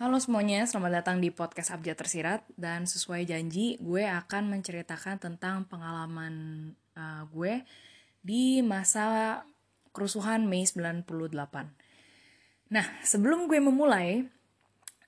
Halo 0.00 0.16
semuanya, 0.16 0.64
selamat 0.64 1.04
datang 1.04 1.20
di 1.20 1.28
podcast 1.28 1.76
Abjad 1.76 1.92
Tersirat. 1.92 2.48
Dan 2.56 2.88
sesuai 2.88 3.20
janji 3.28 3.76
gue 3.84 4.08
akan 4.08 4.48
menceritakan 4.48 5.20
tentang 5.20 5.68
pengalaman 5.68 6.32
uh, 6.96 7.28
gue 7.28 7.60
di 8.24 8.64
masa 8.64 9.44
kerusuhan 9.92 10.48
Mei 10.48 10.64
98. 10.64 11.04
Nah, 12.72 12.86
sebelum 13.04 13.44
gue 13.44 13.60
memulai, 13.60 14.24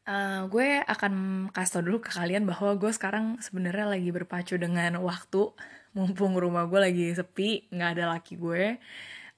uh, 0.04 0.44
gue 0.52 0.84
akan 0.84 1.48
kasih 1.56 1.80
tau 1.80 1.84
dulu 1.88 2.04
ke 2.04 2.12
kalian 2.12 2.44
bahwa 2.44 2.76
gue 2.76 2.92
sekarang 2.92 3.40
sebenarnya 3.40 3.96
lagi 3.96 4.12
berpacu 4.12 4.60
dengan 4.60 5.00
waktu, 5.00 5.56
mumpung 5.96 6.36
rumah 6.36 6.68
gue 6.68 6.92
lagi 6.92 7.16
sepi, 7.16 7.64
nggak 7.72 7.90
ada 7.96 8.12
laki 8.12 8.36
gue, 8.36 8.76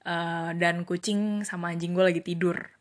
uh, 0.03 0.51
dan 0.59 0.83
kucing 0.83 1.47
sama 1.47 1.71
anjing 1.71 1.95
gue 1.95 2.03
lagi 2.03 2.27
tidur 2.27 2.75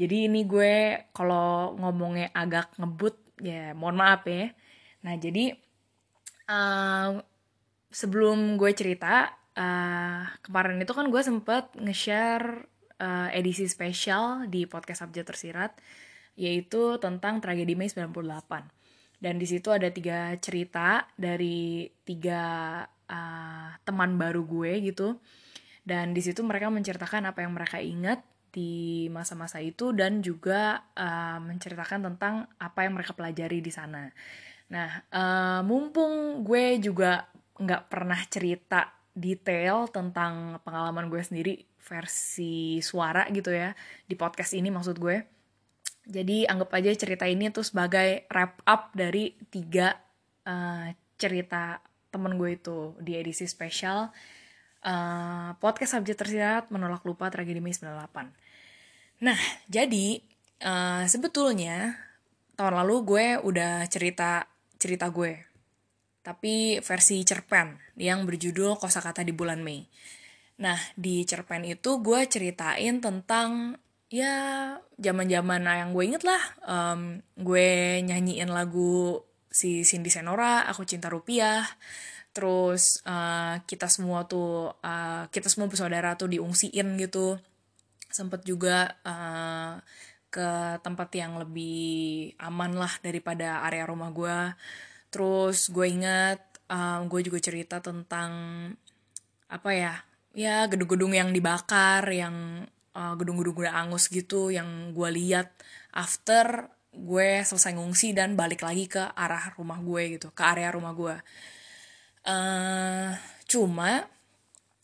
jadi 0.00 0.32
ini 0.32 0.48
gue 0.48 0.96
kalau 1.12 1.76
ngomongnya 1.76 2.32
agak 2.32 2.72
ngebut 2.80 3.20
ya 3.44 3.76
mohon 3.76 4.00
maaf 4.00 4.24
ya. 4.24 4.48
Nah 5.04 5.14
jadi 5.20 5.52
uh, 6.48 7.20
sebelum 7.92 8.56
gue 8.56 8.72
cerita 8.72 9.28
uh, 9.60 10.24
kemarin 10.40 10.80
itu 10.80 10.96
kan 10.96 11.12
gue 11.12 11.20
sempet 11.20 11.76
nge-share 11.76 12.64
uh, 12.96 13.28
edisi 13.36 13.68
spesial 13.68 14.48
di 14.48 14.64
podcast 14.64 15.04
Abjad 15.04 15.28
Tersirat 15.28 15.76
yaitu 16.40 16.96
tentang 16.96 17.44
tragedi 17.44 17.76
Mei 17.76 17.92
98. 17.92 19.20
Dan 19.20 19.36
di 19.36 19.44
situ 19.44 19.68
ada 19.68 19.92
tiga 19.92 20.32
cerita 20.40 21.04
dari 21.12 21.84
tiga 22.08 22.80
uh, 22.88 23.68
teman 23.84 24.16
baru 24.16 24.48
gue 24.48 24.80
gitu. 24.80 25.20
Dan 25.84 26.16
di 26.16 26.24
situ 26.24 26.40
mereka 26.40 26.72
menceritakan 26.72 27.28
apa 27.28 27.44
yang 27.44 27.52
mereka 27.52 27.84
ingat 27.84 28.24
di 28.50 29.06
masa-masa 29.08 29.62
itu 29.62 29.94
dan 29.94 30.20
juga 30.20 30.82
uh, 30.94 31.38
menceritakan 31.42 32.12
tentang 32.12 32.46
apa 32.58 32.86
yang 32.86 32.98
mereka 32.98 33.14
pelajari 33.14 33.62
di 33.62 33.72
sana. 33.72 34.10
Nah, 34.70 34.90
uh, 35.10 35.60
mumpung 35.66 36.42
gue 36.46 36.78
juga 36.78 37.26
nggak 37.58 37.82
pernah 37.90 38.20
cerita 38.30 38.90
detail 39.10 39.90
tentang 39.90 40.62
pengalaman 40.62 41.10
gue 41.10 41.22
sendiri 41.22 41.54
versi 41.80 42.78
suara 42.78 43.26
gitu 43.34 43.50
ya 43.50 43.74
di 44.06 44.14
podcast 44.14 44.54
ini 44.54 44.70
maksud 44.70 44.96
gue. 44.98 45.16
Jadi 46.10 46.48
anggap 46.48 46.70
aja 46.74 46.90
cerita 46.96 47.26
ini 47.28 47.52
tuh 47.54 47.62
sebagai 47.62 48.26
wrap 48.30 48.62
up 48.66 48.90
dari 48.96 49.36
tiga 49.50 49.94
uh, 50.46 50.88
cerita 51.20 51.78
temen 52.10 52.34
gue 52.34 52.58
itu 52.58 52.98
di 52.98 53.14
edisi 53.14 53.46
spesial 53.46 54.10
uh, 54.84 55.56
podcast 55.60 55.96
subjek 55.96 56.16
tersirat 56.16 56.68
menolak 56.72 57.04
lupa 57.04 57.28
tragedi 57.28 57.60
Mei 57.60 57.74
98. 57.74 59.24
Nah, 59.24 59.38
jadi 59.68 60.20
uh, 60.64 61.04
sebetulnya 61.04 61.96
tahun 62.56 62.76
lalu 62.84 62.96
gue 63.04 63.26
udah 63.40 63.84
cerita 63.88 64.48
cerita 64.80 65.08
gue. 65.12 65.36
Tapi 66.20 66.84
versi 66.84 67.24
cerpen 67.24 67.80
yang 67.96 68.28
berjudul 68.28 68.76
Kosakata 68.76 69.24
di 69.24 69.32
bulan 69.32 69.64
Mei. 69.64 69.84
Nah, 70.60 70.76
di 70.92 71.24
cerpen 71.24 71.64
itu 71.64 72.04
gue 72.04 72.20
ceritain 72.28 73.00
tentang 73.00 73.80
ya 74.12 74.76
zaman-zaman 75.00 75.64
yang 75.64 75.90
gue 75.96 76.04
inget 76.04 76.24
lah. 76.28 76.42
Um, 76.68 77.24
gue 77.40 78.00
nyanyiin 78.04 78.52
lagu 78.52 79.24
si 79.48 79.82
Cindy 79.82 80.12
Senora, 80.12 80.68
Aku 80.68 80.84
Cinta 80.84 81.08
Rupiah 81.08 81.64
terus 82.30 83.02
uh, 83.04 83.58
kita 83.66 83.90
semua 83.90 84.24
tuh 84.24 84.74
uh, 84.80 85.24
kita 85.34 85.50
semua 85.50 85.66
bersaudara 85.66 86.14
tuh 86.14 86.30
diungsiin 86.30 86.98
gitu. 87.00 87.38
Sempet 88.10 88.42
juga 88.42 88.98
uh, 89.06 89.78
ke 90.30 90.78
tempat 90.82 91.10
yang 91.18 91.42
lebih 91.42 92.32
aman 92.38 92.78
lah 92.78 92.90
daripada 93.02 93.66
area 93.66 93.82
rumah 93.84 94.14
gue 94.14 94.38
terus 95.10 95.74
gue 95.74 95.90
ingat 95.90 96.38
um, 96.70 97.10
gue 97.10 97.26
juga 97.26 97.42
cerita 97.42 97.82
tentang 97.82 98.30
apa 99.50 99.70
ya 99.74 99.94
ya 100.30 100.70
gedung-gedung 100.70 101.10
yang 101.10 101.34
dibakar 101.34 102.06
yang 102.06 102.62
uh, 102.94 103.14
gedung-gedung 103.18 103.66
udah 103.66 103.74
angus 103.74 104.06
gitu 104.06 104.54
yang 104.54 104.94
gue 104.94 105.10
lihat. 105.10 105.50
After 105.90 106.70
gue 106.94 107.42
selesai 107.42 107.74
ngungsi 107.74 108.14
dan 108.14 108.38
balik 108.38 108.62
lagi 108.62 108.86
ke 108.86 109.02
arah 109.14 109.54
rumah 109.58 109.78
gue 109.82 110.18
gitu 110.18 110.34
ke 110.34 110.42
area 110.42 110.74
rumah 110.74 110.90
gue 110.94 111.14
Uh, 112.20 113.16
cuma 113.48 114.06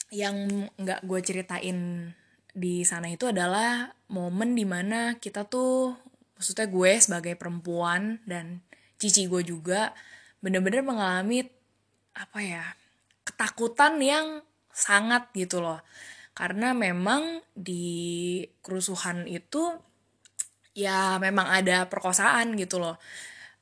yang 0.08 0.68
nggak 0.80 1.04
gue 1.04 1.20
ceritain 1.20 1.78
di 2.56 2.80
sana 2.88 3.12
itu 3.12 3.28
adalah 3.28 3.92
momen 4.08 4.56
di 4.56 4.64
mana 4.64 5.20
kita 5.20 5.44
tuh 5.44 5.92
maksudnya 6.38 6.64
gue 6.70 6.92
sebagai 6.96 7.34
perempuan 7.36 8.24
dan 8.24 8.64
cici 8.96 9.28
gue 9.28 9.44
juga 9.44 9.92
bener-bener 10.40 10.80
mengalami 10.80 11.44
apa 12.16 12.40
ya 12.40 12.64
ketakutan 13.28 14.00
yang 14.00 14.40
sangat 14.72 15.28
gitu 15.32 15.64
loh. 15.64 15.80
Karena 16.36 16.76
memang 16.76 17.40
di 17.56 18.44
kerusuhan 18.60 19.24
itu 19.24 19.72
ya 20.76 21.16
memang 21.16 21.48
ada 21.48 21.88
perkosaan 21.88 22.56
gitu 22.60 22.76
loh. 22.76 22.96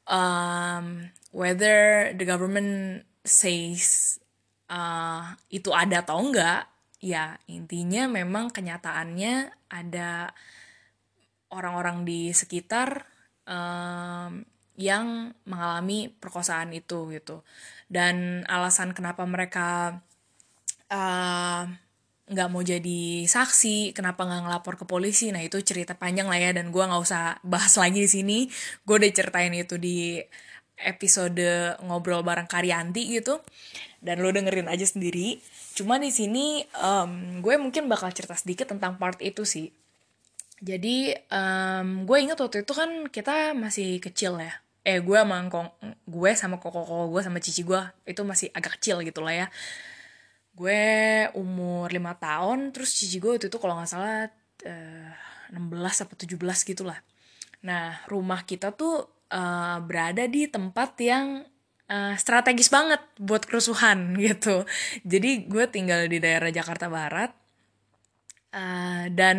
Um, 0.05 1.09
whether 1.31 2.11
the 2.19 2.27
government 2.27 3.03
says 3.25 4.21
uh, 4.69 5.33
itu 5.49 5.73
ada 5.73 6.05
atau 6.05 6.21
enggak 6.21 6.69
ya 7.01 7.37
intinya 7.49 8.09
memang 8.09 8.53
kenyataannya 8.53 9.53
ada 9.69 10.33
orang-orang 11.53 12.09
di 12.09 12.33
sekitar 12.33 13.05
um, 13.45 14.43
yang 14.75 15.31
mengalami 15.47 16.11
perkosaan 16.11 16.75
itu 16.75 17.07
gitu. 17.15 17.47
Dan 17.87 18.43
alasan 18.51 18.91
kenapa 18.91 19.23
mereka 19.23 20.01
uh, 20.91 21.63
nggak 22.25 22.49
uh, 22.49 22.53
mau 22.53 22.63
jadi 22.65 23.29
saksi, 23.29 23.95
kenapa 23.95 24.27
nggak 24.27 24.43
ngelapor 24.49 24.75
ke 24.81 24.85
polisi, 24.89 25.31
nah 25.31 25.45
itu 25.45 25.61
cerita 25.63 25.95
panjang 25.95 26.27
lah 26.27 26.41
ya 26.41 26.51
dan 26.57 26.75
gue 26.75 26.83
nggak 26.83 27.03
usah 27.05 27.39
bahas 27.47 27.77
lagi 27.79 28.03
di 28.03 28.11
sini, 28.11 28.39
gue 28.83 28.95
udah 28.99 29.13
ceritain 29.15 29.55
itu 29.55 29.79
di 29.79 30.19
episode 30.79 31.79
ngobrol 31.83 32.27
bareng 32.27 32.51
Karyanti 32.51 33.15
gitu 33.15 33.39
dan 34.03 34.21
lo 34.21 34.31
dengerin 34.35 34.67
aja 34.67 34.85
sendiri. 34.85 35.39
Cuma 35.75 35.97
di 35.99 36.11
sini 36.11 36.63
um, 36.83 37.41
gue 37.41 37.55
mungkin 37.57 37.87
bakal 37.87 38.11
cerita 38.11 38.35
sedikit 38.35 38.71
tentang 38.71 38.99
part 38.99 39.19
itu 39.23 39.47
sih. 39.47 39.71
Jadi 40.65 41.13
um, 41.31 42.09
gue 42.09 42.17
inget 42.21 42.39
waktu 42.39 42.63
itu 42.63 42.73
kan 42.73 43.09
kita 43.11 43.55
masih 43.55 43.99
kecil 43.99 44.39
ya. 44.39 44.61
Eh 44.85 45.01
gue 45.01 45.17
sama 45.17 45.47
kong 45.49 45.69
gue 46.05 46.31
sama 46.37 46.57
koko 46.61 46.85
koko 46.85 47.07
gue 47.15 47.23
sama 47.25 47.41
cici 47.41 47.65
gue 47.65 47.81
itu 48.05 48.21
masih 48.27 48.53
agak 48.53 48.77
kecil 48.81 49.01
gitu 49.07 49.25
lah 49.25 49.35
ya. 49.35 49.47
Gue 50.55 50.83
umur 51.35 51.91
lima 51.91 52.15
tahun 52.15 52.71
terus 52.71 52.95
cici 52.95 53.19
gue 53.19 53.39
waktu 53.39 53.49
itu 53.51 53.59
kalau 53.59 53.81
nggak 53.81 53.91
salah 53.91 54.29
uh, 54.65 55.13
16 55.53 56.05
atau 56.09 56.17
17 56.17 56.39
gitu 56.71 56.83
lah 56.87 56.99
nah 57.65 58.05
rumah 58.13 58.45
kita 58.45 58.77
tuh 58.77 59.09
uh, 59.35 59.83
berada 59.83 60.25
di 60.31 60.47
tempat 60.47 60.95
yang 61.03 61.43
uh, 61.91 62.15
strategis 62.15 62.71
banget 62.71 63.03
buat 63.19 63.43
kerusuhan 63.45 64.15
gitu. 64.23 64.63
Jadi 65.03 65.51
gue 65.51 65.65
tinggal 65.67 66.07
di 66.07 66.23
daerah 66.23 66.55
Jakarta 66.55 66.87
Barat 66.87 67.35
uh, 68.55 69.11
dan 69.11 69.39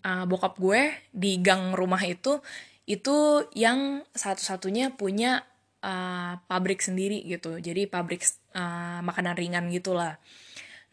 uh, 0.00 0.24
bokap 0.30 0.56
gue 0.62 0.94
di 1.10 1.42
gang 1.42 1.74
rumah 1.74 2.00
itu 2.06 2.38
itu 2.84 3.48
yang 3.56 4.04
satu-satunya 4.12 4.92
punya 4.94 5.42
uh, 5.80 6.36
pabrik 6.46 6.84
sendiri 6.84 7.24
gitu. 7.24 7.56
Jadi 7.58 7.88
pabrik 7.88 8.22
uh, 8.54 9.00
makanan 9.00 9.34
ringan 9.36 9.66
gitulah. 9.72 10.20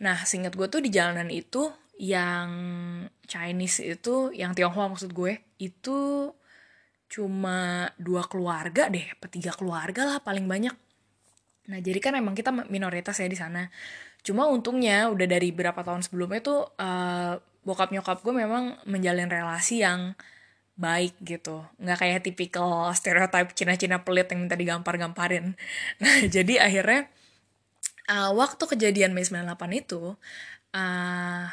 Nah, 0.01 0.23
singkat 0.25 0.57
gue 0.57 0.67
tuh 0.71 0.81
di 0.81 0.89
jalanan 0.89 1.29
itu 1.29 1.69
yang 2.01 2.49
Chinese 3.29 3.85
itu, 3.85 4.33
yang 4.33 4.57
Tionghoa 4.57 4.89
maksud 4.89 5.13
gue, 5.13 5.37
itu 5.61 6.31
cuma 7.11 7.91
dua 7.99 8.23
keluarga 8.23 8.87
deh, 8.87 9.03
tiga 9.27 9.51
keluarga 9.51 10.07
lah 10.07 10.17
paling 10.23 10.47
banyak. 10.47 10.71
Nah 11.67 11.79
jadi 11.83 11.99
kan 11.99 12.15
emang 12.15 12.31
kita 12.31 12.55
minoritas 12.71 13.19
ya 13.19 13.27
di 13.27 13.35
sana. 13.35 13.67
Cuma 14.23 14.47
untungnya 14.47 15.11
udah 15.11 15.27
dari 15.27 15.51
berapa 15.51 15.83
tahun 15.83 16.07
sebelumnya 16.07 16.39
tuh 16.39 16.71
uh, 16.79 17.35
bokap 17.67 17.91
nyokap 17.91 18.23
gue 18.23 18.33
memang 18.33 18.79
menjalin 18.87 19.29
relasi 19.29 19.83
yang 19.83 20.15
baik 20.81 21.13
gitu 21.21 21.61
nggak 21.77 21.97
kayak 22.01 22.19
tipikal 22.25 22.89
stereotip 22.97 23.53
Cina-Cina 23.53 24.01
pelit 24.01 24.33
yang 24.33 24.47
minta 24.47 24.57
digampar-gamparin 24.57 25.53
nah 26.01 26.15
jadi 26.25 26.65
akhirnya 26.65 27.05
uh, 28.09 28.33
waktu 28.33 28.63
kejadian 28.65 29.13
Mei 29.13 29.21
98 29.21 29.61
itu 29.77 30.17
uh, 30.73 31.45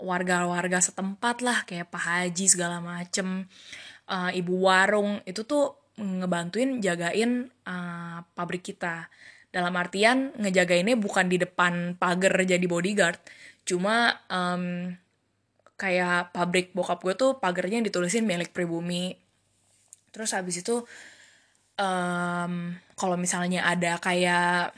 warga-warga 0.00 0.78
setempat 0.80 1.42
lah 1.44 1.66
kayak 1.66 1.92
Pak 1.92 2.02
Haji 2.02 2.46
segala 2.46 2.78
macem 2.78 3.50
uh, 4.10 4.30
ibu 4.34 4.66
warung 4.66 5.22
itu 5.24 5.46
tuh 5.46 5.94
ngebantuin 5.96 6.82
jagain 6.82 7.46
uh, 7.64 8.20
pabrik 8.34 8.66
kita. 8.66 9.06
Dalam 9.50 9.74
artian 9.74 10.30
ngejagainnya 10.38 10.94
bukan 10.98 11.26
di 11.26 11.38
depan 11.38 11.98
pagar 11.98 12.38
jadi 12.42 12.62
bodyguard 12.66 13.18
cuma 13.66 14.18
um, 14.30 14.94
kayak 15.74 16.34
pabrik 16.34 16.76
bokap 16.76 17.00
gue 17.00 17.14
tuh 17.16 17.30
pagarnya 17.38 17.80
ditulisin 17.80 18.26
milik 18.26 18.52
pribumi. 18.52 19.16
Terus 20.10 20.34
habis 20.34 20.60
itu 20.62 20.82
um, 21.78 22.52
kalau 22.94 23.16
misalnya 23.16 23.64
ada 23.64 23.96
kayak 23.98 24.74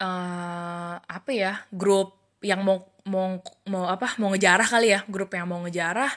uh, 0.00 0.94
apa 0.96 1.30
ya 1.30 1.52
grup 1.70 2.16
yang 2.40 2.64
mau 2.64 2.88
mau 3.04 3.40
mau 3.68 3.84
apa 3.88 4.16
mau 4.16 4.32
ngejarah 4.32 4.68
kali 4.68 4.88
ya 4.96 5.00
grup 5.08 5.32
yang 5.36 5.48
mau 5.48 5.60
ngejarah 5.64 6.12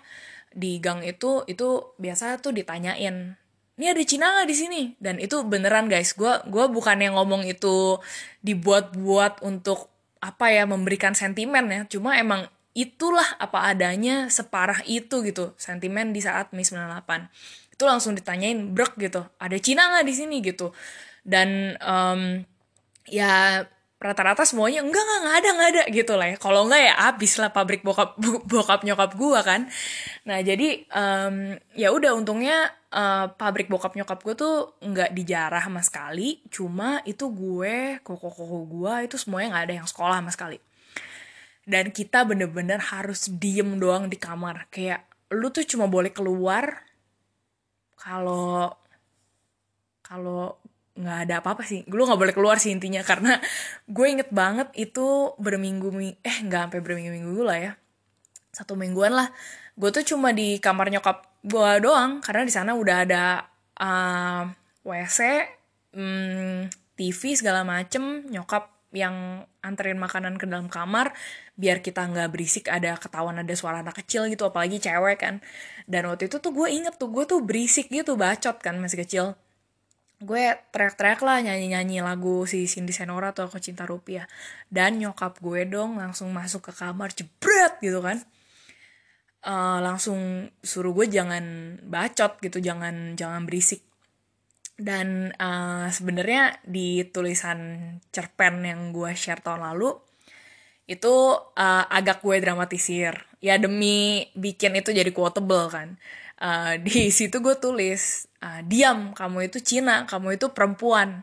di 0.54 0.78
gang 0.78 1.02
itu 1.02 1.46
itu 1.50 1.98
biasa 1.98 2.38
tuh 2.42 2.54
ditanyain 2.54 3.38
ini 3.74 3.90
ada 3.90 4.04
Cina 4.06 4.26
nggak 4.38 4.50
di 4.50 4.56
sini? 4.58 4.82
Dan 5.02 5.18
itu 5.18 5.42
beneran 5.42 5.90
guys. 5.90 6.14
Gue 6.14 6.30
gue 6.46 6.66
bukan 6.70 6.94
yang 7.02 7.18
ngomong 7.18 7.42
itu 7.50 7.98
dibuat-buat 8.46 9.42
untuk 9.42 9.90
apa 10.22 10.54
ya 10.54 10.70
memberikan 10.70 11.18
sentimen 11.18 11.66
ya. 11.74 11.82
Cuma 11.90 12.14
emang 12.22 12.46
itulah 12.78 13.26
apa 13.42 13.74
adanya 13.74 14.30
separah 14.30 14.86
itu 14.86 15.26
gitu 15.26 15.54
sentimen 15.62 16.10
di 16.10 16.22
saat 16.26 16.50
Mei 16.58 16.66
98 16.66 17.30
itu 17.70 17.84
langsung 17.86 18.18
ditanyain 18.18 18.74
brek 18.74 18.98
gitu 18.98 19.22
ada 19.38 19.58
Cina 19.62 19.94
nggak 19.94 20.06
di 20.06 20.14
sini? 20.14 20.38
gitu. 20.46 20.70
Dan 21.26 21.74
um, 21.82 22.46
ya 23.10 23.66
rata-rata 24.04 24.44
semuanya 24.44 24.84
enggak 24.84 25.00
enggak 25.00 25.20
enggak 25.24 25.36
ada 25.40 25.50
enggak 25.56 25.70
ada 25.72 25.84
gitu 25.96 26.14
lah 26.20 26.28
ya. 26.28 26.38
Kalau 26.38 26.62
enggak 26.68 26.82
ya 26.84 26.94
abis 27.08 27.34
lah 27.40 27.50
pabrik 27.56 27.82
bokap 27.88 28.20
bokap 28.52 28.84
nyokap 28.84 29.12
gua 29.16 29.40
kan. 29.42 29.72
Nah 30.28 30.44
jadi 30.44 30.84
um, 30.92 31.56
ya 31.74 31.96
udah 31.96 32.12
untungnya 32.12 32.68
uh, 32.94 33.26
pabrik 33.34 33.68
bokap 33.68 33.98
nyokap 33.98 34.20
gue 34.22 34.36
tuh 34.38 34.56
nggak 34.84 35.12
dijarah 35.18 35.64
sama 35.66 35.82
sekali. 35.82 36.44
Cuma 36.52 37.02
itu 37.08 37.32
gue 37.34 38.04
koko 38.06 38.30
koko 38.30 38.60
gue 38.70 38.94
itu 39.10 39.16
semuanya 39.18 39.58
nggak 39.58 39.66
ada 39.72 39.76
yang 39.84 39.88
sekolah 39.90 40.22
sama 40.22 40.32
sekali. 40.32 40.58
Dan 41.64 41.96
kita 41.96 42.28
bener-bener 42.28 42.80
harus 42.80 43.32
diem 43.32 43.80
doang 43.80 44.12
di 44.12 44.20
kamar. 44.20 44.68
Kayak 44.68 45.08
lu 45.34 45.50
tuh 45.50 45.66
cuma 45.66 45.90
boleh 45.90 46.12
keluar 46.14 46.86
kalau 47.98 48.70
kalau 50.04 50.60
nggak 50.94 51.18
ada 51.30 51.36
apa-apa 51.42 51.66
sih. 51.66 51.82
Gue 51.90 52.06
nggak 52.06 52.22
boleh 52.22 52.34
keluar 52.36 52.58
sih 52.62 52.70
intinya 52.70 53.02
karena 53.02 53.42
gue 53.90 54.06
inget 54.06 54.30
banget 54.30 54.70
itu 54.78 55.34
berminggu 55.42 55.90
eh 56.22 56.38
nggak 56.46 56.70
sampai 56.70 56.80
berminggu-minggu 56.86 57.42
lah 57.42 57.58
ya. 57.58 57.72
Satu 58.54 58.78
mingguan 58.78 59.18
lah. 59.18 59.30
Gue 59.74 59.90
tuh 59.90 60.06
cuma 60.06 60.30
di 60.30 60.62
kamar 60.62 60.94
nyokap 60.94 61.26
gue 61.42 61.72
doang 61.82 62.22
karena 62.22 62.44
di 62.46 62.54
sana 62.54 62.72
udah 62.78 62.98
ada 63.10 63.24
uh, 63.82 64.46
wc 64.86 65.20
um, 65.98 66.70
tv 66.94 67.22
segala 67.34 67.66
macem. 67.66 68.30
Nyokap 68.30 68.70
yang 68.94 69.42
anterin 69.66 69.98
makanan 69.98 70.38
ke 70.38 70.46
dalam 70.46 70.70
kamar 70.70 71.18
biar 71.58 71.82
kita 71.82 72.06
nggak 72.06 72.30
berisik 72.30 72.70
ada 72.70 72.94
ketahuan 73.02 73.42
ada 73.42 73.54
suara 73.58 73.82
anak 73.82 74.06
kecil 74.06 74.30
gitu 74.30 74.46
apalagi 74.46 74.78
cewek 74.78 75.18
kan. 75.18 75.42
Dan 75.90 76.06
waktu 76.06 76.30
itu 76.30 76.38
tuh 76.38 76.54
gue 76.54 76.70
inget 76.70 77.02
tuh 77.02 77.10
gue 77.10 77.26
tuh 77.26 77.42
berisik 77.42 77.90
gitu 77.90 78.14
bacot 78.14 78.62
kan 78.62 78.78
masih 78.78 79.02
kecil 79.02 79.34
gue 80.24 80.56
teriak-teriak 80.72 81.22
lah 81.22 81.38
nyanyi-nyanyi 81.44 82.00
lagu 82.00 82.48
si 82.48 82.66
Cindy 82.66 82.96
Senora 82.96 83.36
atau 83.36 83.52
Aku 83.52 83.60
Cinta 83.60 83.84
Rupiah. 83.84 84.26
Dan 84.72 84.98
nyokap 84.98 85.44
gue 85.44 85.68
dong 85.68 86.00
langsung 86.00 86.32
masuk 86.32 86.72
ke 86.72 86.74
kamar 86.74 87.12
jebret 87.12 87.78
gitu 87.84 88.00
kan. 88.00 88.24
Uh, 89.44 89.84
langsung 89.84 90.48
suruh 90.64 90.96
gue 90.96 91.12
jangan 91.12 91.76
bacot 91.84 92.40
gitu 92.40 92.64
jangan 92.64 93.20
jangan 93.20 93.44
berisik. 93.44 93.84
Dan 94.80 95.36
uh, 95.38 95.92
sebenarnya 95.92 96.64
di 96.66 97.06
tulisan 97.12 98.00
cerpen 98.10 98.64
yang 98.64 98.96
gue 98.96 99.12
share 99.14 99.44
tahun 99.44 99.62
lalu 99.62 99.94
itu 100.88 101.14
uh, 101.38 101.86
agak 101.92 102.24
gue 102.24 102.40
dramatisir. 102.40 103.14
Ya 103.44 103.60
demi 103.60 104.32
bikin 104.40 104.80
itu 104.80 104.96
jadi 104.96 105.12
quotable 105.12 105.68
kan 105.68 106.00
uh, 106.40 106.74
di 106.80 107.12
situ 107.14 107.44
gue 107.44 107.56
tulis 107.60 108.26
uh, 108.42 108.62
diam 108.66 109.14
kamu 109.14 109.52
itu 109.52 109.60
Cina 109.62 110.08
kamu 110.10 110.40
itu 110.40 110.50
perempuan. 110.50 111.22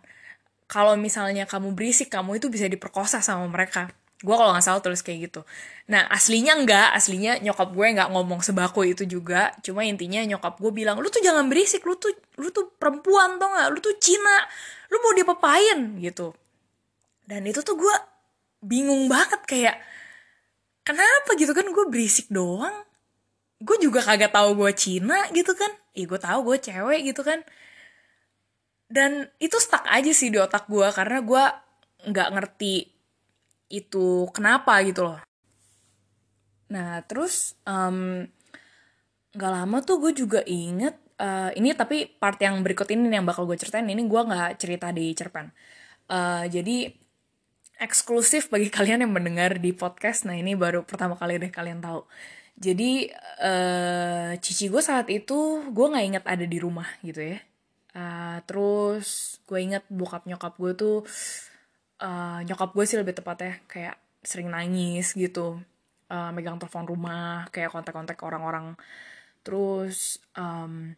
Kalau 0.70 0.94
misalnya 0.94 1.50
kamu 1.50 1.74
berisik 1.74 2.14
kamu 2.14 2.38
itu 2.38 2.46
bisa 2.46 2.70
diperkosa 2.70 3.18
sama 3.18 3.50
mereka. 3.50 3.90
Gue 4.20 4.36
kalau 4.36 4.52
nggak 4.54 4.62
salah 4.62 4.78
tulis 4.84 5.02
kayak 5.02 5.32
gitu. 5.32 5.40
Nah 5.90 6.06
aslinya 6.12 6.54
enggak 6.54 6.94
aslinya 6.94 7.40
nyokap 7.42 7.74
gue 7.74 7.86
nggak 7.96 8.10
ngomong 8.14 8.44
sebako 8.44 8.86
itu 8.86 9.02
juga. 9.08 9.50
Cuma 9.66 9.82
intinya 9.82 10.22
nyokap 10.22 10.60
gue 10.62 10.70
bilang 10.70 11.02
lu 11.02 11.10
tuh 11.10 11.24
jangan 11.24 11.50
berisik 11.50 11.82
lu 11.82 11.98
tuh 11.98 12.14
lu 12.38 12.54
tuh 12.54 12.70
perempuan 12.78 13.40
tau 13.42 13.50
nggak? 13.50 13.68
Lu 13.74 13.78
tuh 13.82 13.96
Cina. 13.98 14.46
Lu 14.92 15.02
mau 15.02 15.12
diapain 15.16 15.78
gitu. 15.98 16.36
Dan 17.26 17.46
itu 17.50 17.66
tuh 17.66 17.74
gue 17.74 17.96
bingung 18.62 19.08
banget 19.10 19.42
kayak 19.48 19.76
kenapa 20.86 21.34
gitu? 21.34 21.50
Kan 21.50 21.66
gue 21.66 21.84
berisik 21.90 22.30
doang 22.30 22.89
gue 23.60 23.76
juga 23.76 24.00
kagak 24.00 24.32
tahu 24.32 24.56
gue 24.56 24.72
Cina 24.72 25.28
gitu 25.36 25.52
kan. 25.52 25.70
Ih 25.92 26.08
gue 26.08 26.16
tahu 26.16 26.40
gue 26.52 26.56
cewek 26.58 27.00
gitu 27.12 27.20
kan. 27.20 27.44
Dan 28.90 29.28
itu 29.38 29.54
stuck 29.60 29.86
aja 29.86 30.10
sih 30.10 30.32
di 30.32 30.40
otak 30.40 30.66
gue 30.66 30.88
karena 30.90 31.20
gue 31.22 31.44
nggak 32.10 32.28
ngerti 32.34 32.88
itu 33.70 34.26
kenapa 34.32 34.80
gitu 34.82 35.12
loh. 35.12 35.20
Nah 36.72 37.04
terus 37.04 37.54
um, 37.68 38.24
nggak 39.36 39.52
lama 39.52 39.76
tuh 39.84 40.02
gue 40.02 40.12
juga 40.16 40.42
inget 40.42 40.98
uh, 41.22 41.54
ini 41.54 41.70
tapi 41.76 42.08
part 42.08 42.40
yang 42.42 42.64
berikut 42.66 42.90
ini 42.90 43.06
yang 43.12 43.28
bakal 43.28 43.46
gue 43.46 43.54
ceritain 43.54 43.86
ini 43.86 44.02
gue 44.08 44.20
nggak 44.24 44.56
cerita 44.56 44.90
di 44.90 45.12
cerpen. 45.12 45.52
Uh, 46.10 46.48
jadi 46.50 46.90
eksklusif 47.78 48.48
bagi 48.48 48.72
kalian 48.76 49.04
yang 49.04 49.12
mendengar 49.12 49.60
di 49.60 49.76
podcast. 49.76 50.24
Nah 50.24 50.34
ini 50.34 50.56
baru 50.56 50.82
pertama 50.82 51.14
kali 51.14 51.36
deh 51.36 51.52
kalian 51.52 51.84
tahu 51.84 52.08
jadi 52.60 53.08
uh, 53.40 54.32
cici 54.36 54.68
gue 54.68 54.84
saat 54.84 55.08
itu 55.08 55.64
gue 55.72 55.86
nggak 55.90 56.06
inget 56.12 56.24
ada 56.28 56.44
di 56.44 56.58
rumah 56.60 56.84
gitu 57.00 57.24
ya. 57.24 57.40
Uh, 57.96 58.38
terus 58.44 59.40
gue 59.48 59.58
inget 59.64 59.82
bokap 59.88 60.28
nyokap 60.28 60.54
gue 60.60 60.72
tuh 60.76 60.96
uh, 62.04 62.38
nyokap 62.44 62.70
gue 62.76 62.84
sih 62.84 63.00
lebih 63.00 63.16
tepatnya 63.16 63.64
kayak 63.64 63.96
sering 64.20 64.52
nangis 64.52 65.16
gitu. 65.16 65.56
Uh, 66.10 66.30
megang 66.36 66.60
telepon 66.60 66.84
rumah 66.84 67.48
kayak 67.48 67.72
kontak-kontak 67.72 68.20
orang-orang. 68.20 68.76
Terus 69.40 70.20
um, 70.36 70.92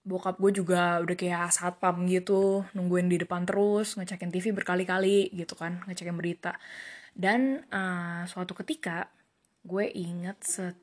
bokap 0.00 0.40
gue 0.40 0.64
juga 0.64 0.96
udah 1.04 1.16
kayak 1.16 1.52
satpam 1.52 2.08
gitu 2.08 2.64
nungguin 2.72 3.08
di 3.12 3.20
depan 3.20 3.44
terus 3.44 4.00
ngecekin 4.00 4.32
TV 4.32 4.56
berkali-kali 4.56 5.28
gitu 5.36 5.52
kan 5.60 5.84
ngecekin 5.84 6.16
berita. 6.16 6.56
Dan 7.12 7.68
uh, 7.68 8.24
suatu 8.24 8.56
ketika 8.56 9.12
gue 9.64 9.86
inget 9.96 10.36
set 10.44 10.76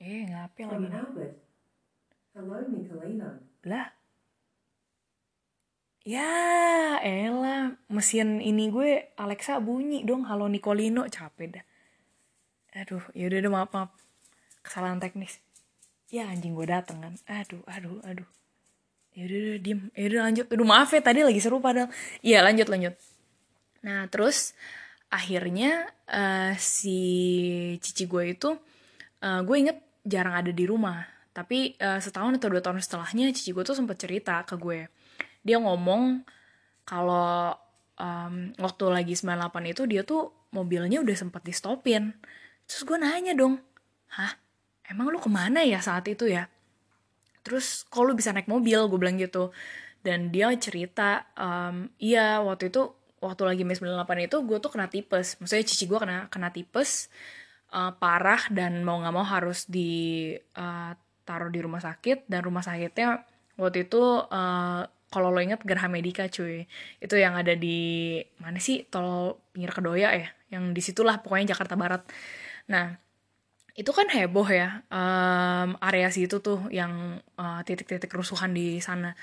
eh 0.00 0.24
ngapain 0.28 0.68
lagi? 0.68 0.88
Nih 0.88 1.04
Hello 2.34 2.58
lah. 3.64 3.88
Ya 6.04 7.00
elah 7.00 7.78
mesin 7.88 8.42
ini 8.42 8.68
gue 8.68 9.14
Alexa 9.16 9.62
bunyi 9.62 10.04
dong. 10.04 10.28
Halo 10.28 10.50
Nicolino. 10.50 11.06
Capek 11.08 11.56
dah. 11.56 11.64
Aduh 12.76 13.00
yaudah 13.14 13.38
udah 13.40 13.52
maaf 13.54 13.70
maaf. 13.72 13.90
Kesalahan 14.60 15.00
teknis. 15.00 15.40
Ya 16.12 16.28
anjing 16.28 16.58
gue 16.58 16.66
dateng 16.68 17.00
kan. 17.00 17.14
Aduh 17.30 17.62
aduh 17.70 18.02
aduh. 18.04 18.28
Yaudah 19.14 19.38
udah 19.38 19.56
diem. 19.62 19.80
Yaudah 19.94 20.20
lanjut. 20.28 20.46
Aduh 20.50 20.66
maaf 20.68 20.90
ya 20.92 21.00
tadi 21.00 21.24
lagi 21.24 21.40
seru 21.40 21.62
padahal. 21.62 21.88
Iya 22.20 22.44
lanjut 22.44 22.66
lanjut. 22.66 22.98
Nah 23.80 24.10
terus 24.10 24.52
akhirnya 25.14 25.86
uh, 26.10 26.58
si 26.58 26.98
cici 27.78 28.10
gue 28.10 28.34
itu 28.34 28.50
uh, 29.22 29.40
gue 29.46 29.56
inget 29.56 29.78
jarang 30.02 30.34
ada 30.34 30.50
di 30.50 30.66
rumah. 30.66 31.06
Tapi 31.30 31.78
uh, 31.78 32.02
setahun 32.02 32.38
atau 32.38 32.50
dua 32.50 32.62
tahun 32.62 32.82
setelahnya 32.82 33.30
cici 33.30 33.54
gue 33.54 33.62
tuh 33.62 33.78
sempet 33.78 33.94
cerita 34.02 34.42
ke 34.42 34.58
gue. 34.58 34.90
Dia 35.46 35.62
ngomong 35.62 36.26
kalau 36.82 37.54
um, 37.94 38.50
waktu 38.58 38.84
lagi 38.90 39.14
98 39.14 39.70
itu 39.70 39.82
dia 39.86 40.02
tuh 40.02 40.50
mobilnya 40.50 40.98
udah 41.00 41.16
sempet 41.16 41.42
di 41.42 41.54
stopin 41.54 42.14
terus 42.68 42.86
gue 42.86 42.94
nanya 42.94 43.34
dong 43.34 43.58
hah 44.14 44.38
emang 44.88 45.10
lu 45.10 45.18
ke 45.20 45.30
mana 45.32 45.64
ya 45.64 45.80
saat 45.80 46.04
itu 46.08 46.28
ya? 46.28 46.48
Terus 47.44 47.84
kok 47.88 48.04
lu 48.04 48.16
bisa 48.16 48.32
naik 48.32 48.48
mobil? 48.48 48.88
gue 48.88 48.98
bilang 49.00 49.20
gitu. 49.20 49.52
Dan 50.04 50.32
dia 50.32 50.52
cerita 50.60 51.28
um, 51.36 51.88
iya 52.00 52.40
waktu 52.40 52.68
itu 52.72 52.92
waktu 53.24 53.42
lagi 53.48 53.62
Mei 53.64 53.72
98 53.72 54.28
itu 54.28 54.36
gue 54.44 54.58
tuh 54.60 54.70
kena 54.70 54.86
tipes. 54.92 55.40
Maksudnya 55.40 55.64
cici 55.64 55.84
gue 55.88 55.96
kena 55.96 56.28
kena 56.28 56.52
tipes 56.52 57.08
uh, 57.72 57.96
parah 57.96 58.44
dan 58.52 58.84
mau 58.84 59.00
nggak 59.00 59.14
mau 59.16 59.24
harus 59.24 59.64
di 59.64 60.32
uh, 60.36 60.92
taruh 61.24 61.48
di 61.48 61.60
rumah 61.64 61.80
sakit. 61.80 62.28
Dan 62.28 62.44
rumah 62.44 62.60
sakitnya 62.60 63.24
waktu 63.56 63.88
itu 63.88 64.02
uh, 64.28 64.82
kalau 65.08 65.28
lo 65.32 65.40
inget 65.40 65.64
Gerha 65.64 65.88
Medica 65.88 66.28
cuy. 66.28 66.68
Itu 67.00 67.16
yang 67.16 67.34
ada 67.40 67.56
di 67.56 68.20
mana 68.38 68.60
sih? 68.60 68.84
Tol 68.84 69.40
pinggir 69.56 69.72
Kedoya 69.72 70.12
ya? 70.12 70.28
Yang 70.52 70.64
di 70.76 70.80
situlah 70.84 71.24
pokoknya 71.24 71.56
Jakarta 71.56 71.74
Barat. 71.80 72.04
Nah 72.68 73.00
itu 73.74 73.90
kan 73.90 74.06
heboh 74.06 74.46
ya 74.46 74.86
um, 74.86 75.74
area 75.82 76.06
situ 76.14 76.38
tuh 76.38 76.70
yang 76.70 77.18
titik-titik 77.66 78.06
uh, 78.06 78.12
kerusuhan 78.14 78.54
di 78.54 78.78
sana 78.78 79.18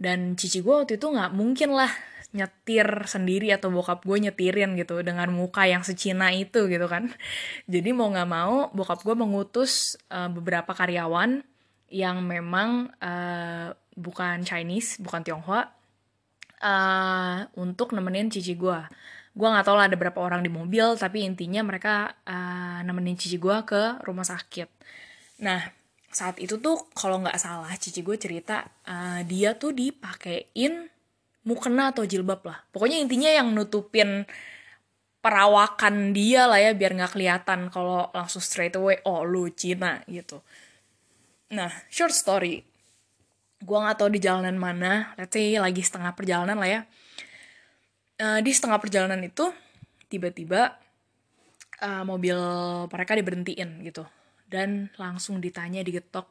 dan 0.00 0.38
cici 0.38 0.64
gue 0.64 0.72
waktu 0.72 0.96
itu 1.00 1.06
nggak 1.08 1.32
mungkin 1.32 1.76
lah 1.76 1.92
nyetir 2.32 3.04
sendiri 3.04 3.52
atau 3.52 3.68
bokap 3.68 4.08
gue 4.08 4.28
nyetirin 4.28 4.72
gitu 4.80 5.04
dengan 5.04 5.28
muka 5.28 5.68
yang 5.68 5.84
secina 5.84 6.32
itu 6.32 6.64
gitu 6.64 6.88
kan 6.88 7.12
jadi 7.72 7.92
mau 7.92 8.08
nggak 8.08 8.30
mau 8.30 8.72
bokap 8.72 9.04
gue 9.04 9.12
mengutus 9.12 10.00
uh, 10.08 10.32
beberapa 10.32 10.72
karyawan 10.72 11.44
yang 11.92 12.24
memang 12.24 12.88
uh, 13.04 13.76
bukan 13.92 14.40
Chinese, 14.42 14.96
bukan 14.96 15.20
Tionghoa, 15.20 15.68
uh, 16.64 17.38
untuk 17.60 17.92
nemenin 17.92 18.32
cici 18.32 18.56
gue. 18.56 18.80
Gue 19.32 19.48
nggak 19.48 19.64
tahu 19.68 19.76
lah 19.76 19.86
ada 19.92 19.96
berapa 20.00 20.16
orang 20.16 20.40
di 20.40 20.48
mobil, 20.48 20.96
tapi 20.96 21.24
intinya 21.24 21.60
mereka 21.60 22.16
uh, 22.24 22.80
nemenin 22.84 23.20
cici 23.20 23.36
gue 23.36 23.56
ke 23.68 24.00
rumah 24.04 24.24
sakit. 24.24 24.68
Nah, 25.44 25.60
saat 26.12 26.36
itu 26.36 26.60
tuh 26.60 26.76
kalau 26.92 27.24
nggak 27.24 27.40
salah 27.40 27.72
cici 27.80 28.04
gue 28.04 28.20
cerita 28.20 28.68
uh, 28.84 29.24
dia 29.24 29.56
tuh 29.56 29.72
dipakein 29.72 30.92
mukena 31.48 31.90
atau 31.90 32.04
jilbab 32.04 32.44
lah. 32.44 32.60
Pokoknya 32.70 33.00
intinya 33.00 33.32
yang 33.32 33.50
nutupin 33.50 34.28
perawakan 35.24 36.12
dia 36.12 36.44
lah 36.44 36.60
ya 36.60 36.76
biar 36.76 36.92
nggak 36.98 37.16
kelihatan 37.16 37.72
kalau 37.72 38.12
langsung 38.12 38.44
straight 38.44 38.76
away 38.76 39.00
oh 39.08 39.24
lu 39.24 39.48
Cina 39.56 40.04
gitu. 40.06 40.44
Nah 41.56 41.72
short 41.88 42.12
story, 42.12 42.60
gue 43.58 43.78
nggak 43.78 43.96
tahu 43.96 44.12
di 44.12 44.20
jalanan 44.20 44.60
mana, 44.60 45.16
let's 45.16 45.32
say 45.32 45.56
lagi 45.56 45.80
setengah 45.80 46.12
perjalanan 46.12 46.60
lah 46.60 46.68
ya. 46.68 46.80
Uh, 48.22 48.38
di 48.44 48.52
setengah 48.52 48.78
perjalanan 48.78 49.18
itu 49.24 49.48
tiba-tiba 50.12 50.76
uh, 51.80 52.04
mobil 52.04 52.36
mereka 52.86 53.16
diberhentiin 53.16 53.82
gitu 53.82 54.04
dan 54.52 54.92
langsung 55.00 55.40
ditanya 55.40 55.80
digetok, 55.80 56.28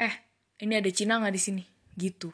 eh 0.00 0.24
ini 0.64 0.80
ada 0.80 0.88
Cina 0.88 1.20
nggak 1.20 1.34
di 1.36 1.42
sini? 1.42 1.64
Gitu. 1.92 2.32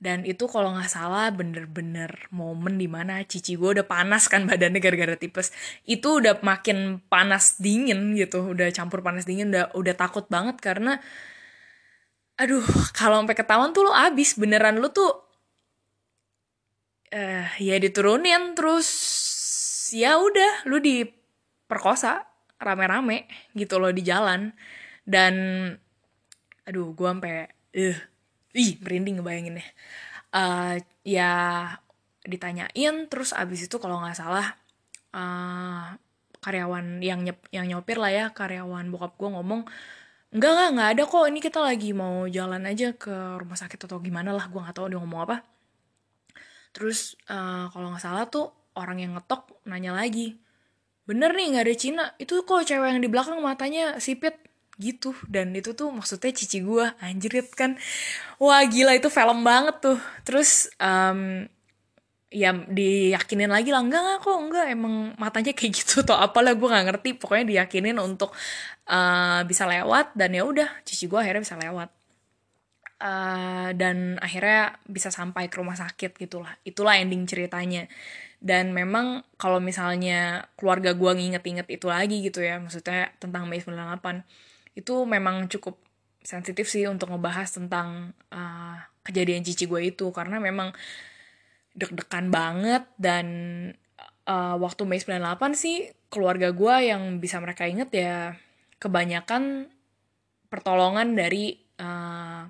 Dan 0.00 0.24
itu 0.24 0.48
kalau 0.48 0.72
nggak 0.72 0.88
salah 0.88 1.28
bener-bener 1.28 2.08
momen 2.32 2.80
di 2.80 2.88
mana 2.88 3.20
cici 3.28 3.52
gue 3.60 3.76
udah 3.76 3.84
panas 3.84 4.32
kan 4.32 4.48
badannya 4.48 4.80
gara-gara 4.80 5.12
tipes. 5.20 5.52
Itu 5.84 6.24
udah 6.24 6.40
makin 6.40 7.04
panas 7.04 7.60
dingin 7.60 8.16
gitu 8.16 8.56
udah 8.56 8.72
campur 8.72 9.04
panas 9.04 9.28
dingin 9.28 9.52
udah 9.52 9.76
udah 9.76 9.94
takut 10.00 10.24
banget 10.32 10.56
karena 10.64 10.96
aduh 12.40 12.64
kalau 12.96 13.20
sampai 13.20 13.36
ketahuan 13.36 13.76
tuh 13.76 13.84
lo 13.84 13.92
abis 13.92 14.40
beneran 14.40 14.80
lo 14.80 14.88
tuh 14.88 15.12
eh 17.12 17.44
uh, 17.44 17.48
ya 17.60 17.76
diturunin 17.76 18.56
terus 18.56 18.88
ya 19.92 20.16
udah 20.16 20.64
lu 20.64 20.80
diperkosa 20.80 22.29
rame-rame 22.60 23.26
gitu 23.56 23.80
loh 23.80 23.90
di 23.90 24.04
jalan. 24.04 24.52
Dan 25.02 25.34
aduh 26.68 26.92
gue 26.94 27.08
sampai 27.08 27.50
eh 27.74 27.96
uh, 27.96 27.98
ih 28.54 28.78
merinding 28.82 29.18
ngebayangin 29.18 29.58
deh 29.58 29.68
uh, 30.34 30.74
ya 31.02 31.32
ditanyain 32.26 32.94
terus 33.10 33.34
abis 33.34 33.66
itu 33.66 33.76
kalau 33.82 34.02
nggak 34.02 34.18
salah 34.18 34.54
uh, 35.16 35.96
karyawan 36.40 37.00
yang 37.04 37.24
nyep, 37.24 37.38
yang 37.52 37.66
nyopir 37.68 38.00
lah 38.00 38.12
ya 38.12 38.26
karyawan 38.32 38.88
bokap 38.92 39.16
gue 39.16 39.28
ngomong 39.28 39.66
enggak 40.30 40.50
enggak 40.56 40.70
nggak 40.76 40.88
ada 40.94 41.02
kok 41.10 41.24
ini 41.26 41.40
kita 41.42 41.58
lagi 41.58 41.90
mau 41.90 42.24
jalan 42.30 42.62
aja 42.70 42.94
ke 42.94 43.12
rumah 43.40 43.58
sakit 43.58 43.90
atau 43.90 43.98
gimana 43.98 44.30
lah 44.30 44.46
gue 44.46 44.60
nggak 44.62 44.76
tahu 44.78 44.86
dia 44.86 45.00
ngomong 45.02 45.26
apa. 45.26 45.42
Terus 46.70 47.18
uh, 47.26 47.66
kalau 47.74 47.90
nggak 47.90 48.04
salah 48.04 48.30
tuh 48.30 48.46
orang 48.78 49.02
yang 49.02 49.18
ngetok 49.18 49.50
nanya 49.66 49.90
lagi 49.90 50.38
bener 51.10 51.34
nih 51.34 51.46
nggak 51.50 51.64
ada 51.66 51.74
Cina. 51.74 52.04
Itu 52.22 52.46
kok 52.46 52.62
cewek 52.62 52.86
yang 52.94 53.02
di 53.02 53.10
belakang 53.10 53.42
matanya 53.42 53.98
sipit. 53.98 54.38
Gitu. 54.78 55.10
Dan 55.26 55.50
itu 55.52 55.74
tuh 55.74 55.90
maksudnya 55.90 56.30
cici 56.30 56.62
gue 56.62 56.86
anjrit 57.02 57.50
kan. 57.52 57.74
Wah 58.38 58.62
gila 58.70 58.94
itu 58.94 59.10
film 59.10 59.42
banget 59.42 59.82
tuh. 59.82 59.98
Terus 60.22 60.70
um, 60.78 61.50
ya 62.30 62.54
diyakinin 62.54 63.50
lagi 63.50 63.74
lah 63.74 63.82
enggak 63.82 64.22
kok 64.22 64.38
enggak. 64.38 64.66
Emang 64.70 65.18
matanya 65.18 65.50
kayak 65.50 65.72
gitu 65.82 66.06
atau 66.06 66.14
apalah 66.14 66.54
gue 66.54 66.68
nggak 66.70 66.86
ngerti. 66.94 67.10
Pokoknya 67.18 67.44
diyakinin 67.58 67.98
untuk 67.98 68.30
uh, 68.86 69.42
bisa 69.44 69.66
lewat 69.66 70.14
dan 70.14 70.30
ya 70.30 70.46
udah 70.46 70.70
cici 70.86 71.10
gue 71.10 71.18
akhirnya 71.18 71.42
bisa 71.42 71.58
lewat. 71.58 71.90
Uh, 73.00 73.72
dan 73.80 74.20
akhirnya 74.20 74.76
bisa 74.84 75.08
sampai 75.08 75.48
ke 75.50 75.58
rumah 75.58 75.74
sakit 75.74 76.14
gitulah. 76.20 76.54
Itulah 76.62 77.00
ending 77.00 77.24
ceritanya 77.26 77.88
dan 78.40 78.72
memang 78.72 79.22
kalau 79.36 79.60
misalnya 79.60 80.48
keluarga 80.56 80.96
gue 80.96 81.12
nginget-inget 81.12 81.68
itu 81.68 81.86
lagi 81.92 82.24
gitu 82.24 82.40
ya 82.40 82.56
maksudnya 82.56 83.12
tentang 83.20 83.44
Mei 83.44 83.60
98 83.60 84.24
itu 84.80 84.94
memang 85.04 85.44
cukup 85.52 85.76
sensitif 86.20 86.68
sih 86.68 86.84
untuk 86.84 87.12
ngebahas 87.12 87.48
tentang 87.48 88.12
uh, 88.32 88.76
kejadian 89.04 89.44
cici 89.44 89.64
gue 89.64 89.80
itu. 89.92 90.12
Karena 90.12 90.38
memang 90.38 90.72
deg-degan 91.76 92.28
banget 92.28 92.84
dan 93.00 93.26
uh, 94.28 94.56
waktu 94.60 94.84
Mei 94.84 95.00
98 95.00 95.56
sih 95.56 95.90
keluarga 96.12 96.52
gue 96.52 96.74
yang 96.90 97.22
bisa 97.22 97.38
mereka 97.38 97.64
inget 97.64 97.90
ya 97.94 98.34
kebanyakan 98.82 99.70
pertolongan 100.50 101.14
dari 101.14 101.62
uh, 101.78 102.42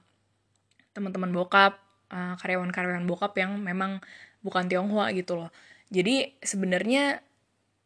teman-teman 0.96 1.30
bokap 1.30 1.76
uh, 2.08 2.34
karyawan-karyawan 2.40 3.04
bokap 3.04 3.36
yang 3.36 3.60
memang 3.60 4.00
bukan 4.40 4.64
Tionghoa 4.72 5.12
gitu 5.12 5.36
loh 5.36 5.52
jadi 5.90 6.38
sebenarnya 6.40 7.20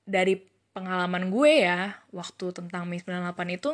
dari 0.04 0.36
pengalaman 0.76 1.32
gue 1.32 1.64
ya 1.64 1.96
waktu 2.12 2.52
tentang 2.52 2.84
Mei 2.84 3.00
98 3.00 3.56
itu 3.56 3.70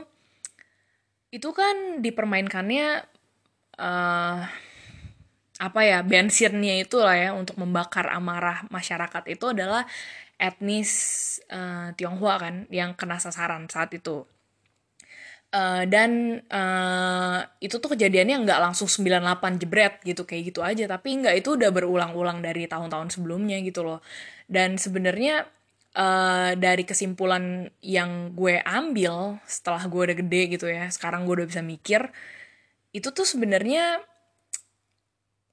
itu 1.30 1.48
kan 1.54 2.02
dipermainkannya 2.02 3.06
uh, 3.78 4.40
apa 5.60 5.80
ya 5.84 6.00
bensinnya 6.00 6.80
itu 6.80 6.98
lah 6.98 7.16
ya 7.16 7.30
untuk 7.36 7.60
membakar 7.60 8.08
amarah 8.08 8.64
masyarakat 8.72 9.28
itu 9.28 9.52
adalah 9.52 9.84
etnis 10.40 10.90
uh, 11.52 11.92
Tionghoa 11.94 12.36
kan 12.40 12.54
yang 12.72 12.96
kena 12.96 13.20
sasaran 13.20 13.68
saat 13.68 13.92
itu 13.92 14.24
uh, 15.54 15.84
dan 15.86 16.42
uh, 16.50 17.38
itu 17.62 17.76
tuh 17.78 17.94
kejadiannya 17.94 18.46
nggak 18.46 18.60
langsung 18.60 18.88
98 18.90 19.60
jebret 19.60 19.94
gitu 20.02 20.22
kayak 20.26 20.42
gitu 20.54 20.60
aja. 20.62 20.84
Tapi 20.90 21.08
nggak 21.24 21.34
itu 21.42 21.58
udah 21.58 21.70
berulang-ulang 21.70 22.42
dari 22.42 22.66
tahun-tahun 22.70 23.14
sebelumnya 23.14 23.58
gitu 23.62 23.86
loh. 23.86 24.00
Dan 24.50 24.78
sebenarnya 24.78 25.46
uh, 25.94 26.52
dari 26.58 26.82
kesimpulan 26.86 27.70
yang 27.82 28.34
gue 28.34 28.62
ambil 28.62 29.38
setelah 29.46 29.86
gue 29.86 30.00
udah 30.10 30.16
gede 30.18 30.42
gitu 30.58 30.66
ya 30.70 30.90
sekarang 30.90 31.26
gue 31.26 31.42
udah 31.42 31.48
bisa 31.50 31.62
mikir 31.62 32.10
itu 32.90 33.14
tuh 33.14 33.22
sebenarnya 33.22 34.02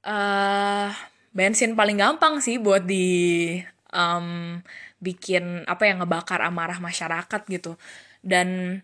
uh, 0.06 0.90
bensin 1.34 1.78
paling 1.78 2.02
gampang 2.02 2.42
sih 2.42 2.58
buat 2.58 2.86
di 2.86 3.60
um, 3.94 4.58
bikin 4.98 5.68
apa 5.70 5.86
yang 5.86 6.02
ngebakar 6.02 6.42
amarah 6.42 6.82
masyarakat 6.82 7.42
gitu. 7.46 7.78
Dan 8.26 8.82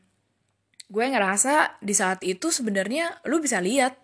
gue 0.93 1.05
ngerasa 1.09 1.81
di 1.81 1.97
saat 1.97 2.21
itu 2.21 2.53
sebenarnya 2.53 3.25
lu 3.25 3.41
bisa 3.41 3.57
lihat 3.57 3.97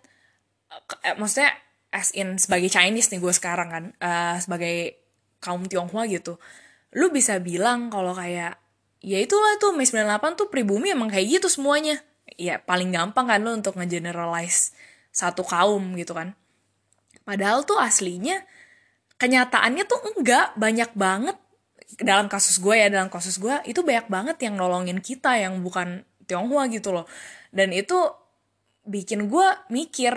eh, 1.06 1.14
maksudnya 1.14 1.54
as 1.94 2.10
in 2.18 2.34
sebagai 2.34 2.66
Chinese 2.66 3.14
nih 3.14 3.22
gue 3.22 3.30
sekarang 3.30 3.68
kan 3.70 3.84
uh, 4.02 4.36
sebagai 4.42 4.98
kaum 5.38 5.66
Tionghoa 5.66 6.06
gitu. 6.10 6.38
Lu 6.98 7.14
bisa 7.14 7.38
bilang 7.38 7.90
kalau 7.94 8.14
kayak 8.14 8.58
ya 9.02 9.18
itulah 9.22 9.54
tuh 9.62 9.74
Mei 9.74 9.86
98 9.86 10.38
tuh 10.38 10.50
pribumi 10.50 10.90
emang 10.90 11.10
kayak 11.10 11.38
gitu 11.40 11.46
semuanya. 11.50 12.02
Ya 12.38 12.58
paling 12.58 12.94
gampang 12.94 13.26
kan 13.26 13.42
lu 13.42 13.54
untuk 13.54 13.78
ngegeneralize 13.78 14.74
satu 15.10 15.46
kaum 15.46 15.94
gitu 15.94 16.14
kan. 16.14 16.34
Padahal 17.22 17.62
tuh 17.66 17.78
aslinya 17.78 18.42
kenyataannya 19.18 19.84
tuh 19.86 19.98
enggak 20.14 20.54
banyak 20.58 20.90
banget. 20.94 21.38
Dalam 21.98 22.30
kasus 22.30 22.62
gue 22.62 22.74
ya 22.78 22.86
dalam 22.86 23.10
kasus 23.10 23.42
gue 23.42 23.50
itu 23.66 23.82
banyak 23.82 24.06
banget 24.06 24.36
yang 24.46 24.54
nolongin 24.54 25.02
kita 25.02 25.34
yang 25.38 25.58
bukan 25.58 26.06
Tionghoa 26.30 26.70
gitu 26.70 26.94
loh. 26.94 27.10
Dan 27.50 27.74
itu 27.74 27.98
bikin 28.86 29.26
gue 29.26 29.48
mikir 29.68 30.14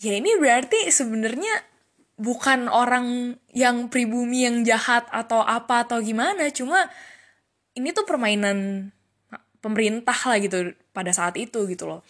ya 0.00 0.12
ini 0.16 0.36
berarti 0.36 0.88
sebenarnya 0.88 1.64
bukan 2.20 2.68
orang 2.68 3.36
yang 3.56 3.88
pribumi 3.88 4.44
yang 4.44 4.60
jahat 4.64 5.08
atau 5.08 5.40
apa 5.40 5.88
atau 5.88 6.04
gimana 6.04 6.52
cuma 6.52 6.88
ini 7.72 7.96
tuh 7.96 8.04
permainan 8.04 8.88
pemerintah 9.64 10.16
lah 10.28 10.36
gitu 10.40 10.76
pada 10.92 11.12
saat 11.12 11.36
itu 11.40 11.64
gitu 11.68 11.88
loh. 11.88 12.00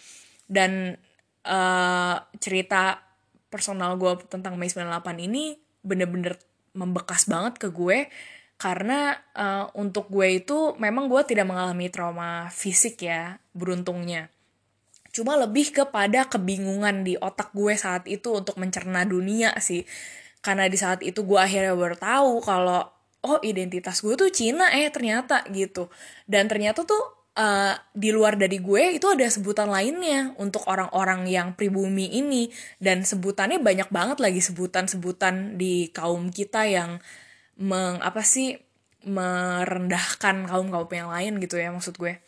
Dan 0.51 0.99
uh, 1.47 2.17
cerita 2.43 3.03
personal 3.51 3.99
gue 3.99 4.19
tentang 4.31 4.59
Mei 4.59 4.71
98 4.71 5.27
ini 5.27 5.59
bener-bener 5.83 6.39
membekas 6.75 7.27
banget 7.27 7.59
ke 7.59 7.69
gue 7.71 8.07
karena 8.61 9.17
uh, 9.33 9.73
untuk 9.73 10.13
gue 10.13 10.45
itu 10.45 10.77
memang 10.77 11.09
gue 11.09 11.25
tidak 11.25 11.49
mengalami 11.49 11.89
trauma 11.89 12.53
fisik 12.53 13.01
ya 13.09 13.41
beruntungnya. 13.57 14.29
Cuma 15.17 15.41
lebih 15.41 15.73
kepada 15.73 16.29
kebingungan 16.29 17.01
di 17.01 17.17
otak 17.17 17.57
gue 17.57 17.73
saat 17.73 18.05
itu 18.05 18.37
untuk 18.37 18.61
mencerna 18.61 19.09
dunia 19.09 19.57
sih. 19.65 19.89
Karena 20.45 20.69
di 20.69 20.77
saat 20.77 21.01
itu 21.01 21.25
gue 21.25 21.41
akhirnya 21.41 21.73
baru 21.73 21.97
tahu 21.97 22.45
kalau 22.45 22.85
oh 23.25 23.41
identitas 23.41 24.05
gue 24.05 24.13
tuh 24.21 24.29
Cina 24.29 24.69
eh 24.77 24.93
ternyata 24.93 25.41
gitu. 25.49 25.89
Dan 26.29 26.45
ternyata 26.45 26.85
tuh 26.85 27.01
uh, 27.41 27.73
di 27.97 28.13
luar 28.13 28.37
dari 28.37 28.61
gue 28.61 29.01
itu 29.01 29.09
ada 29.09 29.25
sebutan 29.33 29.73
lainnya 29.73 30.37
untuk 30.37 30.69
orang-orang 30.69 31.25
yang 31.25 31.57
pribumi 31.57 32.13
ini. 32.13 32.53
Dan 32.77 33.09
sebutannya 33.09 33.57
banyak 33.57 33.89
banget 33.89 34.21
lagi 34.21 34.45
sebutan-sebutan 34.45 35.57
di 35.57 35.89
kaum 35.97 36.29
kita 36.29 36.69
yang 36.69 37.01
meng 37.61 38.01
apa 38.01 38.25
sih 38.25 38.57
merendahkan 39.05 40.49
kaum 40.49 40.69
kaum 40.73 40.91
yang 40.93 41.13
lain 41.13 41.41
gitu 41.41 41.57
ya 41.57 41.73
maksud 41.73 41.97
gue 41.97 42.21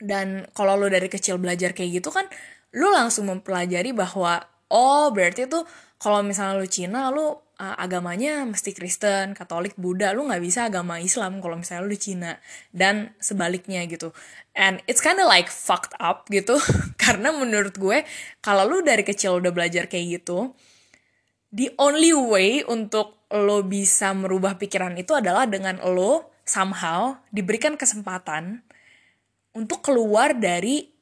dan 0.00 0.44
kalau 0.52 0.76
lo 0.76 0.88
dari 0.88 1.08
kecil 1.08 1.40
belajar 1.40 1.72
kayak 1.72 2.00
gitu 2.02 2.12
kan 2.12 2.28
lu 2.74 2.90
langsung 2.90 3.30
mempelajari 3.30 3.94
bahwa 3.94 4.44
oh 4.72 5.08
berarti 5.14 5.46
tuh 5.46 5.64
kalau 5.96 6.20
misalnya 6.20 6.60
lu 6.60 6.68
Cina 6.68 7.08
lu 7.08 7.44
uh, 7.60 7.76
agamanya 7.78 8.42
mesti 8.44 8.74
Kristen, 8.74 9.32
Katolik, 9.32 9.78
Buddha, 9.78 10.10
lu 10.10 10.26
nggak 10.26 10.42
bisa 10.42 10.66
agama 10.66 10.98
Islam 10.98 11.38
kalau 11.38 11.56
misalnya 11.56 11.86
lu 11.86 11.90
di 11.94 12.00
Cina 12.00 12.32
dan 12.74 13.14
sebaliknya 13.22 13.86
gitu. 13.86 14.10
And 14.54 14.82
it's 14.90 15.00
kinda 15.00 15.24
like 15.24 15.50
fucked 15.50 15.94
up 16.02 16.26
gitu 16.28 16.58
karena 17.02 17.30
menurut 17.34 17.78
gue 17.78 18.02
kalau 18.42 18.66
lu 18.66 18.82
dari 18.82 19.06
kecil 19.06 19.38
udah 19.40 19.54
belajar 19.54 19.86
kayak 19.86 20.22
gitu, 20.22 20.52
the 21.54 21.70
only 21.78 22.12
way 22.12 22.66
untuk 22.66 23.23
lo 23.34 23.66
bisa 23.66 24.14
merubah 24.14 24.54
pikiran 24.54 24.94
itu 24.94 25.10
adalah 25.18 25.50
dengan 25.50 25.82
lo 25.82 26.30
somehow 26.46 27.18
diberikan 27.34 27.74
kesempatan 27.74 28.62
untuk 29.58 29.82
keluar 29.82 30.38
dari 30.38 30.94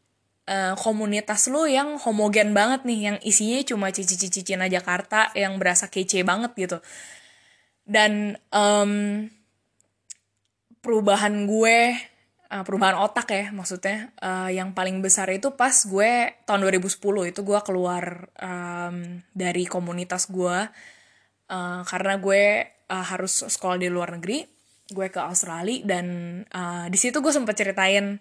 uh, 0.48 0.74
komunitas 0.80 1.52
lu 1.52 1.68
yang 1.68 2.00
homogen 2.00 2.56
banget 2.56 2.88
nih 2.88 3.00
yang 3.12 3.16
isinya 3.20 3.60
cuma 3.68 3.92
cici-cici 3.92 4.40
Cina 4.44 4.66
Jakarta 4.66 5.28
yang 5.36 5.60
berasa 5.60 5.92
kece 5.92 6.24
banget 6.24 6.52
gitu. 6.56 6.78
Dan 7.82 8.38
um, 8.54 9.26
perubahan 10.80 11.44
gue 11.44 11.96
uh, 12.52 12.62
perubahan 12.62 13.00
otak 13.00 13.28
ya 13.32 13.46
maksudnya 13.50 14.12
uh, 14.20 14.52
yang 14.52 14.76
paling 14.76 15.00
besar 15.00 15.32
itu 15.32 15.56
pas 15.56 15.72
gue 15.72 16.36
tahun 16.46 16.60
2010 16.68 17.32
itu 17.32 17.40
gue 17.42 17.60
keluar 17.64 18.30
um, 18.38 19.20
dari 19.34 19.64
komunitas 19.66 20.28
gue 20.30 20.68
uh, 21.52 21.84
karena 21.84 22.16
gue 22.16 22.64
uh, 22.88 23.04
harus 23.04 23.44
sekolah 23.44 23.76
di 23.76 23.92
luar 23.92 24.16
negeri 24.16 24.48
gue 24.92 25.06
ke 25.12 25.20
Australia 25.20 25.84
dan 25.84 26.06
uh, 26.52 26.88
di 26.88 26.98
situ 26.98 27.20
gue 27.20 27.32
sempet 27.32 27.54
ceritain 27.56 28.16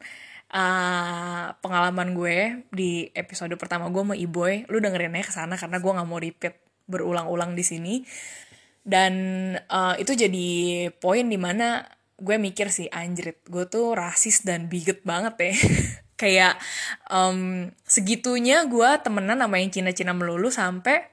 uh, 0.51 1.45
pengalaman 1.63 2.11
gue 2.15 2.67
di 2.71 3.07
episode 3.15 3.55
pertama 3.55 3.87
gue 3.87 4.03
sama 4.03 4.15
Iboy 4.15 4.67
lu 4.67 4.83
dengerin 4.83 5.15
aja 5.15 5.25
ke 5.25 5.33
sana 5.33 5.55
karena 5.55 5.79
gue 5.79 5.91
nggak 5.91 6.07
mau 6.07 6.19
repeat 6.19 6.55
berulang-ulang 6.91 7.55
di 7.55 7.63
sini. 7.63 7.95
Dan 8.81 9.13
uh, 9.55 9.95
itu 10.01 10.17
jadi 10.17 10.49
poin 10.97 11.29
di 11.29 11.37
mana 11.37 11.85
gue 12.21 12.37
mikir 12.37 12.69
sih 12.69 12.89
anjrit 12.89 13.41
gue 13.45 13.65
tuh 13.69 13.93
rasis 13.93 14.43
dan 14.43 14.67
bigot 14.67 15.05
banget 15.07 15.35
ya. 15.39 15.53
Kayak 16.21 16.53
um, 17.09 17.69
segitunya 17.85 18.65
gue 18.69 18.89
temenan 19.01 19.41
sama 19.41 19.57
yang 19.57 19.73
Cina-Cina 19.73 20.13
melulu 20.13 20.53
sampai 20.53 21.10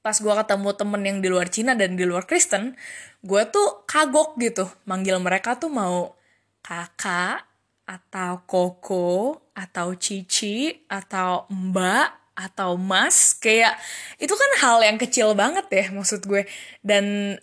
pas 0.00 0.16
gue 0.16 0.32
ketemu 0.32 0.68
temen 0.72 1.02
yang 1.04 1.18
di 1.20 1.28
luar 1.28 1.52
Cina 1.52 1.76
dan 1.76 1.96
di 1.96 2.04
luar 2.08 2.24
Kristen 2.24 2.72
gue 3.20 3.42
tuh 3.52 3.84
kagok 3.84 4.40
gitu. 4.40 4.64
Manggil 4.88 5.20
mereka 5.20 5.60
tuh 5.60 5.68
mau 5.68 6.16
kakak 6.64 7.44
atau 7.84 8.46
koko 8.48 9.50
atau 9.52 9.92
cici 9.98 10.86
atau 10.88 11.44
mbak 11.52 12.32
atau 12.32 12.80
mas. 12.80 13.36
Kayak 13.36 13.76
itu 14.16 14.32
kan 14.32 14.50
hal 14.64 14.78
yang 14.80 14.96
kecil 14.96 15.36
banget 15.36 15.68
ya 15.68 15.84
maksud 15.92 16.24
gue. 16.24 16.48
Dan 16.80 17.36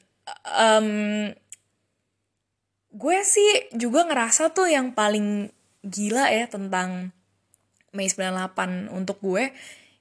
um, 0.57 0.89
gue 2.89 3.17
sih 3.21 3.69
juga 3.77 4.09
ngerasa 4.09 4.49
tuh 4.57 4.65
yang 4.73 4.97
paling 4.97 5.53
gila 5.85 6.33
ya 6.33 6.49
tentang 6.49 7.13
Mei 7.93 8.09
98 8.09 8.91
untuk 8.91 9.21
gue 9.21 9.53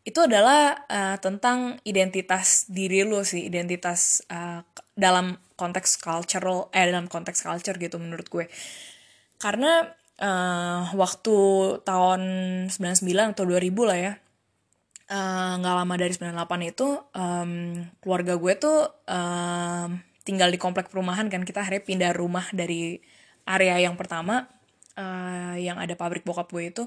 itu 0.07 0.23
adalah 0.23 0.87
uh, 0.87 1.19
tentang 1.19 1.83
identitas 1.83 2.71
diri 2.71 3.03
lo 3.03 3.27
sih 3.27 3.51
identitas 3.51 4.23
uh, 4.31 4.63
dalam 4.95 5.35
konteks 5.59 5.99
cultural 5.99 6.71
eh 6.71 6.87
dalam 6.87 7.11
konteks 7.11 7.43
culture 7.43 7.75
gitu 7.75 7.99
menurut 7.99 8.31
gue. 8.31 8.47
Karena 9.43 9.83
uh, 10.23 10.95
waktu 10.95 11.37
tahun 11.83 12.23
99 12.71 13.35
atau 13.35 13.45
2000 13.45 13.91
lah 13.91 13.99
ya 13.99 14.13
nggak 15.59 15.75
uh, 15.75 15.79
lama 15.87 15.95
dari 15.95 16.15
98 16.15 16.71
itu 16.75 16.99
um, 17.15 17.51
keluarga 18.03 18.35
gue 18.35 18.53
tuh 18.59 18.91
um, 19.07 20.03
tinggal 20.27 20.51
di 20.51 20.59
komplek 20.59 20.91
perumahan 20.91 21.31
kan 21.31 21.47
kita 21.47 21.63
akhirnya 21.63 21.83
pindah 21.87 22.11
rumah 22.11 22.47
dari 22.51 22.99
area 23.47 23.79
yang 23.79 23.95
pertama 23.95 24.51
uh, 24.99 25.55
yang 25.61 25.77
ada 25.79 25.95
pabrik 25.95 26.27
bokap 26.27 26.51
gue 26.51 26.73
itu 26.73 26.85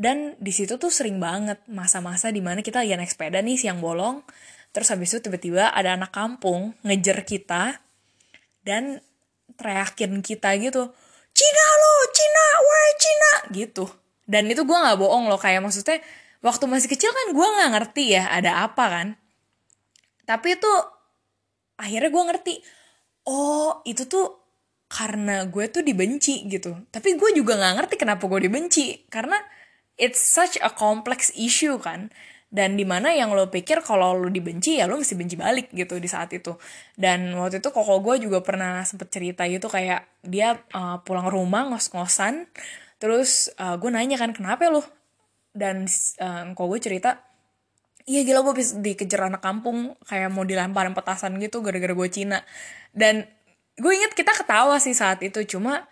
dan 0.00 0.34
di 0.40 0.52
situ 0.52 0.80
tuh 0.80 0.90
sering 0.90 1.20
banget 1.20 1.60
masa-masa 1.68 2.32
di 2.32 2.40
mana 2.40 2.64
kita 2.64 2.82
lagi 2.82 2.96
naik 2.96 3.12
sepeda 3.12 3.40
nih 3.44 3.60
siang 3.60 3.78
bolong 3.78 4.24
terus 4.74 4.90
habis 4.90 5.12
itu 5.12 5.22
tiba-tiba 5.28 5.70
ada 5.70 5.94
anak 5.94 6.10
kampung 6.10 6.74
ngejer 6.82 7.22
kita 7.22 7.78
dan 8.64 8.98
teriakin 9.54 10.24
kita 10.24 10.56
gitu 10.58 10.90
Cina 11.30 11.66
lo, 11.78 11.92
Cina, 12.10 12.44
why 12.60 12.88
Cina 12.98 13.32
gitu. 13.54 13.84
Dan 14.26 14.46
itu 14.50 14.62
gue 14.62 14.76
nggak 14.76 14.98
bohong 14.98 15.30
loh 15.30 15.38
kayak 15.38 15.62
maksudnya 15.62 16.02
waktu 16.42 16.64
masih 16.66 16.88
kecil 16.90 17.10
kan 17.10 17.26
gue 17.34 17.46
nggak 17.46 17.70
ngerti 17.78 18.04
ya 18.18 18.30
ada 18.30 18.66
apa 18.66 18.84
kan. 18.86 19.08
Tapi 20.26 20.58
itu 20.58 20.72
akhirnya 21.80 22.10
gue 22.12 22.24
ngerti, 22.30 22.54
oh 23.26 23.82
itu 23.88 24.06
tuh 24.06 24.39
karena 24.90 25.46
gue 25.46 25.70
tuh 25.70 25.86
dibenci 25.86 26.50
gitu. 26.50 26.74
Tapi 26.90 27.14
gue 27.14 27.30
juga 27.38 27.54
nggak 27.54 27.74
ngerti 27.78 27.94
kenapa 27.94 28.26
gue 28.26 28.50
dibenci. 28.50 29.06
Karena 29.06 29.38
it's 29.94 30.18
such 30.18 30.58
a 30.58 30.74
complex 30.74 31.30
issue 31.38 31.78
kan. 31.78 32.10
Dan 32.50 32.74
di 32.74 32.82
mana 32.82 33.14
yang 33.14 33.30
lo 33.30 33.46
pikir 33.46 33.86
kalau 33.86 34.18
lo 34.18 34.26
dibenci 34.26 34.82
ya 34.82 34.90
lo 34.90 34.98
mesti 34.98 35.14
benci 35.14 35.38
balik 35.38 35.70
gitu 35.70 36.02
di 36.02 36.10
saat 36.10 36.34
itu. 36.34 36.58
Dan 36.98 37.38
waktu 37.38 37.62
itu 37.62 37.70
koko 37.70 38.02
gue 38.02 38.26
juga 38.26 38.42
pernah 38.42 38.82
sempet 38.82 39.14
cerita 39.14 39.46
gitu 39.46 39.70
kayak 39.70 40.10
dia 40.26 40.58
uh, 40.74 40.98
pulang 41.06 41.30
rumah 41.30 41.70
ngos-ngosan. 41.70 42.50
Terus 42.98 43.54
uh, 43.62 43.78
gue 43.78 43.94
nanya 43.94 44.18
kan 44.18 44.34
kenapa 44.34 44.66
lo? 44.74 44.82
Dan 45.54 45.86
uh, 46.18 46.50
koko 46.58 46.74
gue 46.74 46.82
cerita 46.82 47.30
iya 48.10 48.26
gila 48.26 48.42
gue 48.42 48.58
dikejar 48.58 49.30
anak 49.30 49.38
kampung 49.38 49.94
kayak 50.02 50.34
mau 50.34 50.42
dilemparin 50.42 50.98
petasan 50.98 51.38
gitu 51.38 51.62
gara-gara 51.62 51.94
gue 51.94 52.08
Cina. 52.10 52.42
Dan 52.90 53.22
gue 53.80 53.92
inget 53.96 54.12
kita 54.12 54.36
ketawa 54.36 54.76
sih 54.76 54.92
saat 54.92 55.24
itu 55.24 55.40
cuma 55.48 55.88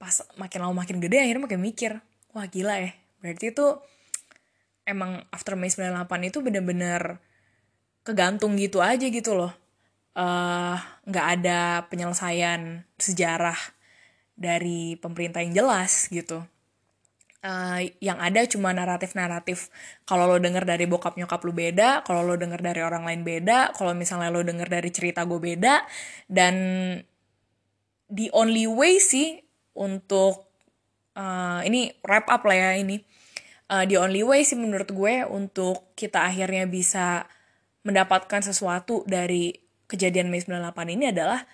pas 0.00 0.24
makin 0.40 0.64
lama 0.64 0.74
makin 0.84 0.98
gede 0.98 1.20
akhirnya 1.20 1.44
makin 1.44 1.60
mikir 1.60 1.92
wah 2.32 2.48
gila 2.48 2.80
ya. 2.80 2.92
Berarti 3.20 3.52
itu 3.52 3.66
emang 4.84 5.22
after 5.32 5.56
May 5.56 5.72
98 5.72 6.28
itu 6.28 6.38
bener-bener 6.40 7.20
kegantung 8.04 8.56
gitu 8.56 8.84
aja 8.84 9.06
gitu 9.08 9.32
loh. 9.32 9.52
Eh, 10.14 10.76
nggak 11.08 11.26
uh, 11.26 11.32
ada 11.38 11.88
penyelesaian 11.90 12.86
sejarah 12.98 13.56
dari 14.34 14.98
pemerintah 14.98 15.42
yang 15.42 15.54
jelas 15.64 16.10
gitu 16.10 16.42
uh, 17.44 17.80
yang 18.00 18.18
ada 18.18 18.48
cuma 18.48 18.72
naratif-naratif. 18.72 19.68
Kalau 20.08 20.24
lo 20.26 20.40
denger 20.40 20.64
dari 20.64 20.88
bokap 20.88 21.14
nyokap 21.20 21.44
lu 21.44 21.52
beda 21.52 22.02
kalau 22.02 22.24
lo 22.24 22.34
denger 22.40 22.64
dari 22.64 22.80
orang 22.80 23.04
lain 23.04 23.22
beda 23.22 23.76
kalau 23.76 23.92
misalnya 23.92 24.32
lo 24.32 24.40
denger 24.40 24.66
dari 24.66 24.90
cerita 24.90 25.28
gue 25.28 25.38
beda 25.38 25.84
dan 26.26 26.54
the 28.08 28.32
only 28.32 28.64
way 28.64 28.96
sih 28.96 29.44
untuk 29.76 30.48
uh, 31.14 31.60
ini 31.62 31.92
wrap 32.02 32.26
up 32.32 32.42
lah 32.48 32.56
ya 32.56 32.70
ini. 32.80 33.04
Uh, 33.64 33.84
the 33.88 33.96
only 33.96 34.20
way 34.24 34.44
sih 34.44 34.56
menurut 34.56 34.92
gue 34.92 35.24
untuk 35.28 35.92
kita 35.96 36.24
akhirnya 36.24 36.68
bisa 36.68 37.24
mendapatkan 37.84 38.40
sesuatu 38.40 39.04
dari 39.04 39.52
kejadian 39.88 40.32
Mei 40.32 40.40
98 40.40 40.96
ini 40.96 41.12
adalah 41.12 41.44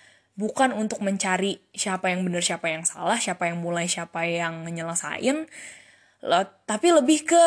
bukan 0.41 0.73
untuk 0.73 1.05
mencari 1.05 1.61
siapa 1.69 2.09
yang 2.09 2.25
benar 2.25 2.41
siapa 2.41 2.65
yang 2.73 2.81
salah 2.81 3.21
siapa 3.21 3.45
yang 3.45 3.61
mulai 3.61 3.85
siapa 3.85 4.25
yang 4.25 4.65
nyelesain. 4.65 5.45
Tapi 6.65 6.87
lebih 6.89 7.29
ke 7.29 7.43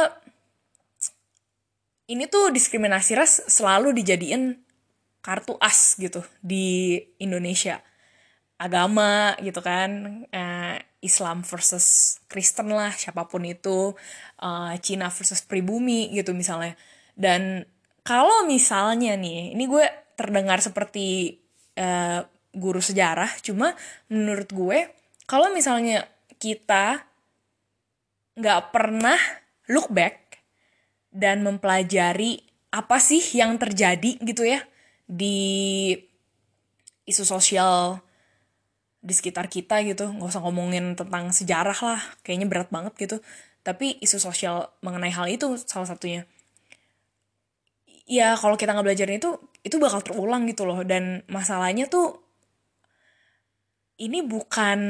ini 2.06 2.30
tuh 2.30 2.54
diskriminasi 2.54 3.18
ras 3.18 3.42
selalu 3.50 3.96
dijadiin 3.98 4.62
kartu 5.24 5.58
as 5.58 5.98
gitu 5.98 6.22
di 6.38 7.00
Indonesia. 7.18 7.82
Agama 8.54 9.34
gitu 9.42 9.58
kan 9.58 10.22
uh, 10.30 10.76
Islam 11.02 11.42
versus 11.42 12.16
Kristen 12.30 12.70
lah 12.70 12.94
siapa 12.94 13.26
pun 13.26 13.42
itu 13.42 13.92
uh, 14.38 14.72
Cina 14.78 15.10
versus 15.10 15.42
pribumi 15.42 16.14
gitu 16.14 16.30
misalnya. 16.30 16.78
Dan 17.18 17.66
kalau 18.06 18.46
misalnya 18.46 19.16
nih 19.16 19.56
ini 19.56 19.64
gue 19.66 19.84
terdengar 20.14 20.62
seperti 20.62 21.40
uh, 21.80 22.22
guru 22.54 22.80
sejarah. 22.80 23.28
Cuma 23.42 23.74
menurut 24.08 24.48
gue 24.50 24.78
kalau 25.26 25.50
misalnya 25.50 26.06
kita 26.38 27.04
nggak 28.34 28.74
pernah 28.74 29.18
look 29.70 29.90
back 29.90 30.42
dan 31.14 31.46
mempelajari 31.46 32.42
apa 32.74 32.98
sih 32.98 33.22
yang 33.38 33.54
terjadi 33.54 34.18
gitu 34.18 34.42
ya 34.42 34.58
di 35.06 35.94
isu 37.06 37.22
sosial 37.22 38.02
di 39.04 39.12
sekitar 39.12 39.46
kita 39.52 39.84
gitu. 39.84 40.10
Nggak 40.10 40.32
usah 40.34 40.42
ngomongin 40.42 40.96
tentang 40.98 41.30
sejarah 41.30 41.76
lah 41.84 42.00
kayaknya 42.24 42.48
berat 42.48 42.68
banget 42.72 42.96
gitu. 42.96 43.16
Tapi 43.62 44.00
isu 44.00 44.18
sosial 44.20 44.72
mengenai 44.80 45.12
hal 45.12 45.28
itu 45.28 45.54
salah 45.60 45.88
satunya. 45.88 46.26
Ya 48.04 48.36
kalau 48.36 48.56
kita 48.60 48.76
nggak 48.76 48.84
belajar 48.84 49.08
itu 49.08 49.40
itu 49.64 49.76
bakal 49.80 50.00
terulang 50.00 50.48
gitu 50.48 50.64
loh. 50.64 50.82
Dan 50.82 51.22
masalahnya 51.28 51.88
tuh 51.88 52.23
ini 53.98 54.26
bukan 54.26 54.80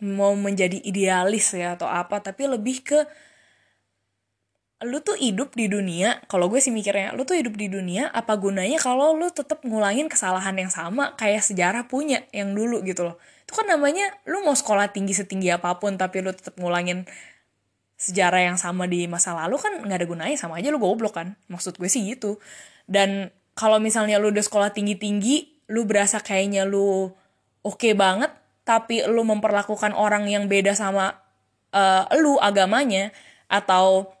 mau 0.00 0.32
menjadi 0.32 0.80
idealis 0.80 1.52
ya 1.52 1.76
atau 1.76 1.90
apa 1.90 2.22
tapi 2.24 2.48
lebih 2.48 2.80
ke 2.86 3.00
lu 4.80 4.96
tuh 5.04 5.12
hidup 5.20 5.52
di 5.52 5.68
dunia 5.68 6.24
kalau 6.24 6.48
gue 6.48 6.56
sih 6.56 6.72
mikirnya 6.72 7.12
lu 7.12 7.28
tuh 7.28 7.36
hidup 7.36 7.52
di 7.52 7.68
dunia 7.68 8.08
apa 8.08 8.32
gunanya 8.40 8.80
kalau 8.80 9.12
lu 9.12 9.28
tetap 9.28 9.60
ngulangin 9.60 10.08
kesalahan 10.08 10.56
yang 10.56 10.72
sama 10.72 11.12
kayak 11.20 11.44
sejarah 11.44 11.84
punya 11.84 12.24
yang 12.32 12.56
dulu 12.56 12.80
gitu 12.80 13.04
loh? 13.04 13.20
Itu 13.44 13.52
kan 13.60 13.68
namanya 13.68 14.08
lu 14.24 14.40
mau 14.40 14.56
sekolah 14.56 14.88
tinggi 14.88 15.12
setinggi 15.12 15.52
apa 15.52 15.76
pun 15.76 16.00
tapi 16.00 16.24
lu 16.24 16.32
tetap 16.32 16.56
ngulangin 16.56 17.04
sejarah 18.00 18.40
yang 18.40 18.56
sama 18.56 18.88
di 18.88 19.04
masa 19.04 19.36
lalu 19.36 19.60
kan 19.60 19.84
nggak 19.84 19.98
ada 20.00 20.06
gunanya 20.08 20.36
sama 20.40 20.56
aja 20.56 20.72
lu 20.72 20.80
goblok 20.80 21.12
kan? 21.12 21.36
Maksud 21.52 21.76
gue 21.76 21.90
sih 21.92 22.00
gitu. 22.08 22.40
Dan 22.88 23.28
kalau 23.52 23.76
misalnya 23.84 24.16
lu 24.16 24.32
udah 24.32 24.40
sekolah 24.40 24.72
tinggi 24.72 24.96
tinggi 24.96 25.60
lu 25.68 25.84
berasa 25.84 26.24
kayaknya 26.24 26.64
lu 26.64 27.12
oke 27.66 27.76
okay 27.80 27.92
banget 27.96 28.30
tapi 28.64 29.02
lu 29.08 29.26
memperlakukan 29.26 29.96
orang 29.96 30.28
yang 30.30 30.46
beda 30.46 30.76
sama 30.76 31.16
uh, 31.74 32.04
lu 32.16 32.38
agamanya 32.38 33.10
atau 33.50 34.12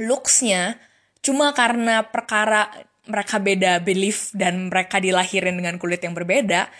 looksnya 0.00 0.80
cuma 1.20 1.52
karena 1.52 2.06
perkara 2.08 2.72
mereka 3.06 3.42
beda 3.42 3.82
belief 3.82 4.30
dan 4.32 4.70
mereka 4.70 5.02
dilahirin 5.02 5.58
dengan 5.58 5.76
kulit 5.76 6.00
yang 6.02 6.14
berbeda 6.14 6.70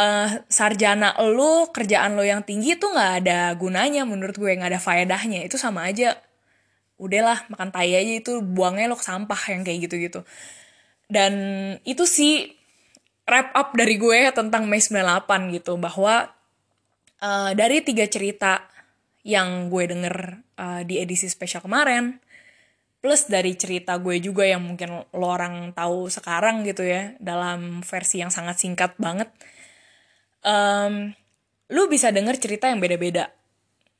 uh, 0.00 0.28
sarjana 0.48 1.16
lo 1.20 1.68
kerjaan 1.70 2.16
lo 2.16 2.24
yang 2.24 2.40
tinggi 2.44 2.80
tuh 2.80 2.96
nggak 2.96 3.12
ada 3.24 3.52
gunanya 3.56 4.08
menurut 4.08 4.36
gue 4.36 4.56
nggak 4.56 4.76
ada 4.76 4.80
faedahnya. 4.82 5.44
Itu 5.44 5.60
sama 5.60 5.88
aja. 5.88 6.16
Udahlah 7.00 7.48
makan 7.48 7.72
tai 7.72 7.96
aja 7.96 8.12
itu 8.20 8.44
buangnya 8.44 8.92
lo 8.92 8.96
ke 8.96 9.04
sampah 9.04 9.40
yang 9.52 9.62
kayak 9.64 9.88
gitu-gitu. 9.88 10.20
Dan 11.10 11.32
itu 11.82 12.04
sih 12.06 12.59
wrap 13.30 13.54
up 13.54 13.78
dari 13.78 13.94
gue 13.94 14.34
tentang 14.34 14.66
Mei 14.66 14.82
98 14.82 15.54
gitu 15.54 15.78
bahwa 15.78 16.26
uh, 17.22 17.50
dari 17.54 17.86
tiga 17.86 18.10
cerita 18.10 18.66
yang 19.22 19.70
gue 19.70 19.86
denger 19.86 20.16
uh, 20.58 20.82
di 20.82 20.98
edisi 20.98 21.30
spesial 21.30 21.62
kemarin 21.62 22.18
plus 22.98 23.30
dari 23.30 23.54
cerita 23.54 23.96
gue 23.96 24.18
juga 24.18 24.44
yang 24.44 24.66
mungkin 24.66 25.06
lo 25.14 25.26
orang 25.30 25.72
tahu 25.72 26.10
sekarang 26.10 26.66
gitu 26.66 26.84
ya 26.84 27.14
dalam 27.22 27.86
versi 27.86 28.20
yang 28.20 28.28
sangat 28.28 28.60
singkat 28.60 28.98
banget 28.98 29.30
um, 30.44 31.12
lu 31.70 31.86
bisa 31.86 32.10
denger 32.10 32.36
cerita 32.36 32.66
yang 32.66 32.82
beda-beda 32.82 33.30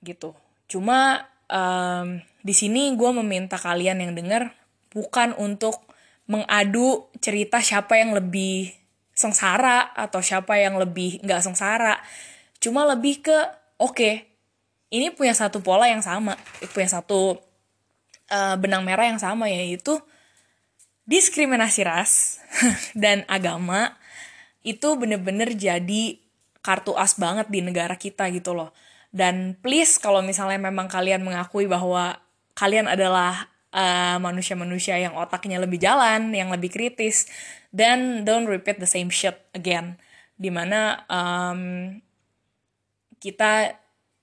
gitu. 0.03 0.35
Cuma 0.67 1.29
um, 1.47 2.19
di 2.41 2.55
sini 2.57 2.93
gue 2.97 3.11
meminta 3.23 3.61
kalian 3.61 4.01
yang 4.01 4.13
denger 4.17 4.51
bukan 4.91 5.37
untuk 5.39 5.79
mengadu 6.27 7.11
cerita 7.23 7.63
siapa 7.63 7.99
yang 7.99 8.15
lebih 8.17 8.80
sengsara 9.21 9.93
atau 9.93 10.25
siapa 10.25 10.57
yang 10.57 10.81
lebih 10.81 11.21
nggak 11.21 11.45
sengsara 11.45 12.01
cuma 12.57 12.89
lebih 12.89 13.21
ke 13.21 13.37
oke 13.77 13.93
okay, 13.93 14.15
ini 14.89 15.13
punya 15.13 15.37
satu 15.37 15.61
pola 15.61 15.85
yang 15.85 16.01
sama 16.01 16.41
punya 16.73 16.89
satu 16.89 17.37
uh, 18.33 18.57
benang 18.57 18.81
merah 18.81 19.05
yang 19.05 19.21
sama 19.21 19.53
yaitu 19.53 20.01
diskriminasi 21.05 21.85
ras 21.85 22.41
dan 23.03 23.29
agama 23.29 23.99
itu 24.63 24.97
bener-bener 24.97 25.57
jadi 25.57 26.21
kartu 26.61 26.93
as 26.97 27.17
banget 27.17 27.49
di 27.49 27.65
negara 27.65 27.97
kita 27.97 28.29
gitu 28.31 28.53
loh. 28.53 28.71
Dan 29.11 29.59
please 29.59 29.99
kalau 29.99 30.23
misalnya 30.23 30.61
memang 30.71 30.87
kalian 30.87 31.25
mengakui 31.25 31.67
bahwa 31.67 32.21
kalian 32.55 32.87
adalah 32.87 33.49
manusia 33.71 33.79
eh, 33.79 34.19
manusia-manusia 34.19 34.95
yang 34.99 35.15
otaknya 35.15 35.59
lebih 35.63 35.79
jalan, 35.79 36.31
yang 36.35 36.51
lebih 36.51 36.71
kritis, 36.71 37.27
then 37.71 38.27
don't 38.27 38.47
repeat 38.51 38.79
the 38.79 38.89
same 38.91 39.11
shit 39.11 39.39
again. 39.55 39.99
Di 40.41 40.51
mana 40.51 41.07
um, 41.07 41.97
kita 43.21 43.77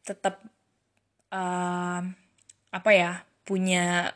tetap 0.03 0.41
uh, 1.31 2.01
apa 2.71 2.91
ya 2.91 3.23
punya 3.47 4.15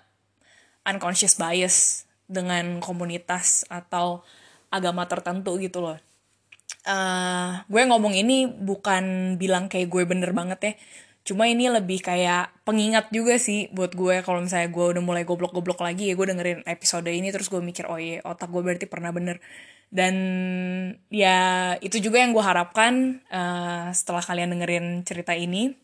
unconscious 0.84 1.38
bias 1.38 2.08
dengan 2.26 2.80
komunitas 2.80 3.68
atau 3.68 4.24
agama 4.72 5.06
tertentu 5.06 5.60
gitu 5.60 5.84
loh. 5.84 6.00
Uh, 6.82 7.62
gue 7.70 7.84
ngomong 7.86 8.18
ini 8.18 8.50
bukan 8.50 9.36
bilang 9.38 9.70
kayak 9.70 9.92
gue 9.92 10.04
bener 10.08 10.32
banget 10.34 10.60
ya. 10.64 10.74
Cuma 11.22 11.46
ini 11.46 11.70
lebih 11.70 12.02
kayak 12.02 12.66
pengingat 12.66 13.14
juga 13.14 13.38
sih 13.38 13.70
buat 13.70 13.94
gue 13.94 14.26
kalau 14.26 14.42
misalnya 14.42 14.74
gue 14.74 14.86
udah 14.98 15.04
mulai 15.06 15.22
goblok-goblok 15.22 15.86
lagi 15.86 16.10
ya 16.10 16.18
gue 16.18 16.28
dengerin 16.34 16.66
episode 16.66 17.06
ini 17.06 17.30
terus 17.30 17.46
gue 17.46 17.62
mikir 17.62 17.86
oh 17.86 18.02
iya 18.02 18.26
otak 18.26 18.50
gue 18.50 18.62
berarti 18.62 18.86
pernah 18.90 19.14
bener. 19.14 19.38
Dan 19.92 20.16
ya 21.12 21.38
itu 21.84 22.00
juga 22.00 22.24
yang 22.24 22.32
gue 22.32 22.42
harapkan 22.42 23.22
uh, 23.30 23.92
setelah 23.92 24.24
kalian 24.24 24.56
dengerin 24.58 24.86
cerita 25.04 25.36
ini. 25.38 25.76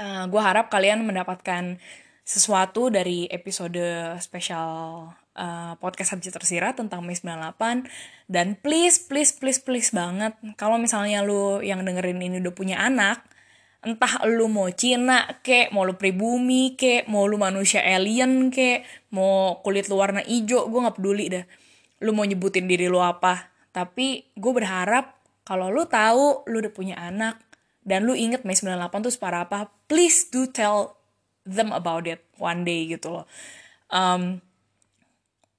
Uh, 0.00 0.24
gue 0.26 0.40
harap 0.40 0.72
kalian 0.72 1.04
mendapatkan 1.04 1.76
sesuatu 2.24 2.94
dari 2.94 3.26
episode 3.26 3.82
spesial 4.22 5.04
uh, 5.34 5.72
podcast 5.82 6.14
Subjek 6.14 6.36
Tersirat 6.36 6.78
tentang 6.78 7.02
Mei 7.02 7.18
98 7.18 7.90
dan 8.30 8.54
please 8.58 9.02
please 9.02 9.34
please 9.34 9.58
please 9.58 9.90
banget 9.90 10.36
kalau 10.54 10.78
misalnya 10.78 11.26
lu 11.26 11.58
yang 11.58 11.82
dengerin 11.82 12.22
ini 12.22 12.38
udah 12.38 12.54
punya 12.54 12.78
anak 12.78 13.24
entah 13.80 14.20
lu 14.28 14.52
mau 14.52 14.68
Cina 14.68 15.40
kek 15.40 15.72
mau 15.72 15.88
lu 15.88 15.96
pribumi 15.96 16.76
kek 16.76 17.08
mau 17.08 17.24
lu 17.24 17.40
manusia 17.40 17.80
alien 17.80 18.52
kek 18.52 18.84
mau 19.16 19.64
kulit 19.64 19.88
lu 19.88 19.96
warna 19.96 20.20
hijau 20.20 20.68
gue 20.68 20.80
nggak 20.84 20.96
peduli 21.00 21.26
dah. 21.32 21.44
Lu 22.04 22.12
mau 22.12 22.24
nyebutin 22.24 22.68
diri 22.68 22.88
lu 22.92 23.00
apa. 23.00 23.48
Tapi 23.72 24.36
gue 24.36 24.52
berharap 24.52 25.16
kalau 25.48 25.72
lu 25.72 25.88
tahu 25.88 26.44
lu 26.48 26.60
udah 26.60 26.72
punya 26.72 26.96
anak 27.00 27.40
dan 27.80 28.04
lu 28.04 28.12
inget 28.12 28.44
Mei 28.44 28.56
98 28.56 29.00
tuh 29.00 29.12
separah 29.12 29.48
apa 29.48 29.72
please 29.88 30.28
do 30.28 30.44
tell 30.44 31.00
them 31.48 31.72
about 31.72 32.04
it 32.04 32.20
one 32.36 32.68
day 32.68 32.84
gitu 32.84 33.08
loh. 33.08 33.24
Um, 33.88 34.44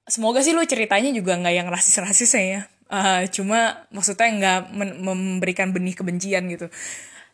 semoga 0.06 0.46
sih 0.46 0.54
lu 0.54 0.62
ceritanya 0.62 1.10
juga 1.10 1.34
nggak 1.34 1.54
yang 1.58 1.66
rasis-rasis 1.66 2.38
ya. 2.38 2.70
Uh, 2.92 3.24
cuma 3.32 3.88
maksudnya 3.88 4.28
nggak 4.28 4.60
memberikan 5.00 5.72
benih 5.72 5.96
kebencian 5.96 6.44
gitu 6.52 6.68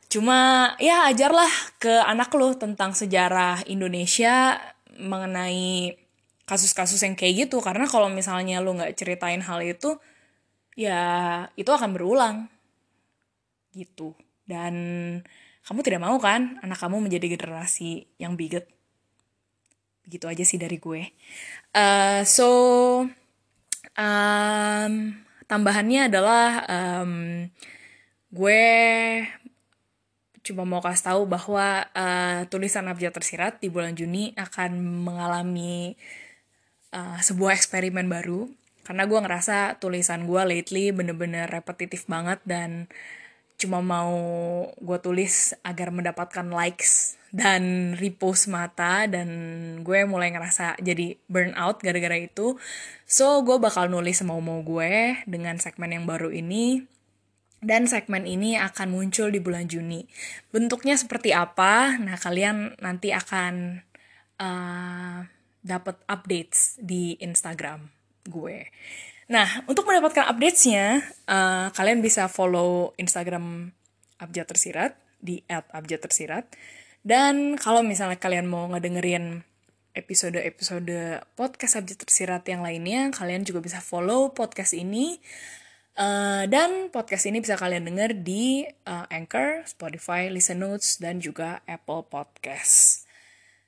cuma 0.08 0.72
ya 0.80 1.04
ajarlah 1.12 1.52
ke 1.76 1.92
anak 2.04 2.32
lo 2.32 2.56
tentang 2.56 2.96
sejarah 2.96 3.64
Indonesia 3.68 4.56
mengenai 4.96 5.94
kasus-kasus 6.48 7.04
yang 7.04 7.14
kayak 7.14 7.48
gitu. 7.48 7.60
Karena 7.60 7.84
kalau 7.84 8.08
misalnya 8.08 8.64
lo 8.64 8.72
nggak 8.72 8.96
ceritain 8.96 9.44
hal 9.44 9.60
itu 9.60 10.00
ya 10.74 11.44
itu 11.54 11.68
akan 11.68 11.92
berulang. 11.92 12.36
Gitu. 13.76 14.16
Dan 14.48 14.74
kamu 15.68 15.80
tidak 15.84 16.00
mau 16.00 16.16
kan 16.16 16.56
anak 16.64 16.80
kamu 16.80 17.04
menjadi 17.04 17.36
generasi 17.36 18.08
yang 18.16 18.40
bigot 18.40 18.64
begitu 20.08 20.24
aja 20.24 20.40
sih 20.48 20.56
dari 20.56 20.80
gue. 20.80 21.12
Uh, 21.76 22.24
so 22.24 22.48
um, 23.92 24.92
tambahannya 25.44 26.08
adalah 26.08 26.64
um, 26.64 27.44
gue 28.32 28.64
cuma 30.48 30.64
mau 30.64 30.80
kasih 30.80 31.12
tahu 31.12 31.22
bahwa 31.28 31.84
uh, 31.92 32.48
tulisan 32.48 32.88
abjad 32.88 33.12
tersirat 33.12 33.60
di 33.60 33.68
bulan 33.68 33.92
Juni 33.92 34.32
akan 34.32 34.80
mengalami 35.04 35.92
uh, 36.96 37.20
sebuah 37.20 37.52
eksperimen 37.60 38.08
baru. 38.08 38.48
Karena 38.88 39.04
gue 39.04 39.20
ngerasa 39.20 39.76
tulisan 39.76 40.24
gue 40.24 40.40
lately 40.48 40.88
bener-bener 40.96 41.44
repetitif 41.44 42.08
banget 42.08 42.40
dan 42.48 42.88
cuma 43.60 43.84
mau 43.84 44.16
gue 44.80 44.98
tulis 45.04 45.52
agar 45.60 45.92
mendapatkan 45.92 46.46
likes 46.48 47.20
dan 47.28 47.92
repost 48.00 48.48
mata 48.48 49.04
dan 49.04 49.28
gue 49.84 50.08
mulai 50.08 50.32
ngerasa 50.32 50.80
jadi 50.80 51.20
burnout 51.28 51.84
gara-gara 51.84 52.16
itu. 52.16 52.56
So 53.04 53.44
gue 53.44 53.60
bakal 53.60 53.92
nulis 53.92 54.24
mau-mau 54.24 54.64
gue 54.64 55.20
dengan 55.28 55.60
segmen 55.60 55.92
yang 55.92 56.08
baru 56.08 56.32
ini 56.32 56.88
dan 57.58 57.90
segmen 57.90 58.24
ini 58.24 58.54
akan 58.54 58.94
muncul 58.94 59.28
di 59.30 59.42
bulan 59.42 59.66
Juni 59.66 60.06
bentuknya 60.54 60.94
seperti 60.94 61.34
apa 61.34 61.98
nah 61.98 62.14
kalian 62.14 62.78
nanti 62.78 63.10
akan 63.10 63.82
uh, 64.38 65.26
dapat 65.62 65.96
updates 66.06 66.78
di 66.78 67.18
Instagram 67.18 67.90
gue 68.28 68.70
Nah, 69.28 69.60
untuk 69.68 69.84
mendapatkan 69.84 70.24
updates-nya, 70.24 71.04
uh, 71.28 71.68
kalian 71.76 72.00
bisa 72.00 72.32
follow 72.32 72.96
Instagram 72.96 73.76
Abjad 74.16 74.48
Tersirat 74.48 74.96
di 75.20 75.44
@abjadtersirat. 75.52 76.48
Dan 77.04 77.60
kalau 77.60 77.84
misalnya 77.84 78.16
kalian 78.16 78.48
mau 78.48 78.64
ngedengerin 78.72 79.44
episode-episode 79.92 81.20
podcast 81.36 81.76
Abjad 81.76 82.08
Tersirat 82.08 82.48
yang 82.48 82.64
lainnya, 82.64 83.12
kalian 83.12 83.44
juga 83.44 83.60
bisa 83.60 83.84
follow 83.84 84.32
podcast 84.32 84.72
ini. 84.72 85.20
Uh, 85.98 86.46
dan 86.46 86.94
podcast 86.94 87.26
ini 87.26 87.42
bisa 87.42 87.58
kalian 87.58 87.82
denger 87.82 88.22
di 88.22 88.62
uh, 88.86 89.10
Anchor, 89.10 89.66
Spotify, 89.66 90.30
Listen 90.30 90.62
Notes, 90.62 91.02
dan 91.02 91.18
juga 91.18 91.58
Apple 91.66 92.06
Podcast. 92.06 93.02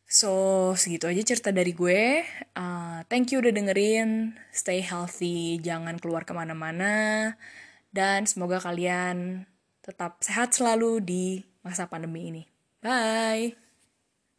So, 0.07 0.31
segitu 0.79 1.11
aja 1.11 1.27
cerita 1.27 1.51
dari 1.51 1.75
gue. 1.75 2.23
Uh, 2.55 3.03
thank 3.11 3.35
you 3.35 3.43
udah 3.43 3.51
dengerin. 3.51 4.39
Stay 4.55 4.79
healthy, 4.79 5.59
jangan 5.59 5.99
keluar 5.99 6.23
ke 6.23 6.31
mana-mana. 6.31 7.35
Dan 7.91 8.31
semoga 8.31 8.63
kalian 8.63 9.47
tetap 9.83 10.23
sehat 10.23 10.55
selalu 10.55 11.03
di 11.03 11.25
masa 11.67 11.91
pandemi 11.91 12.31
ini. 12.31 12.43
Bye! 12.79 13.70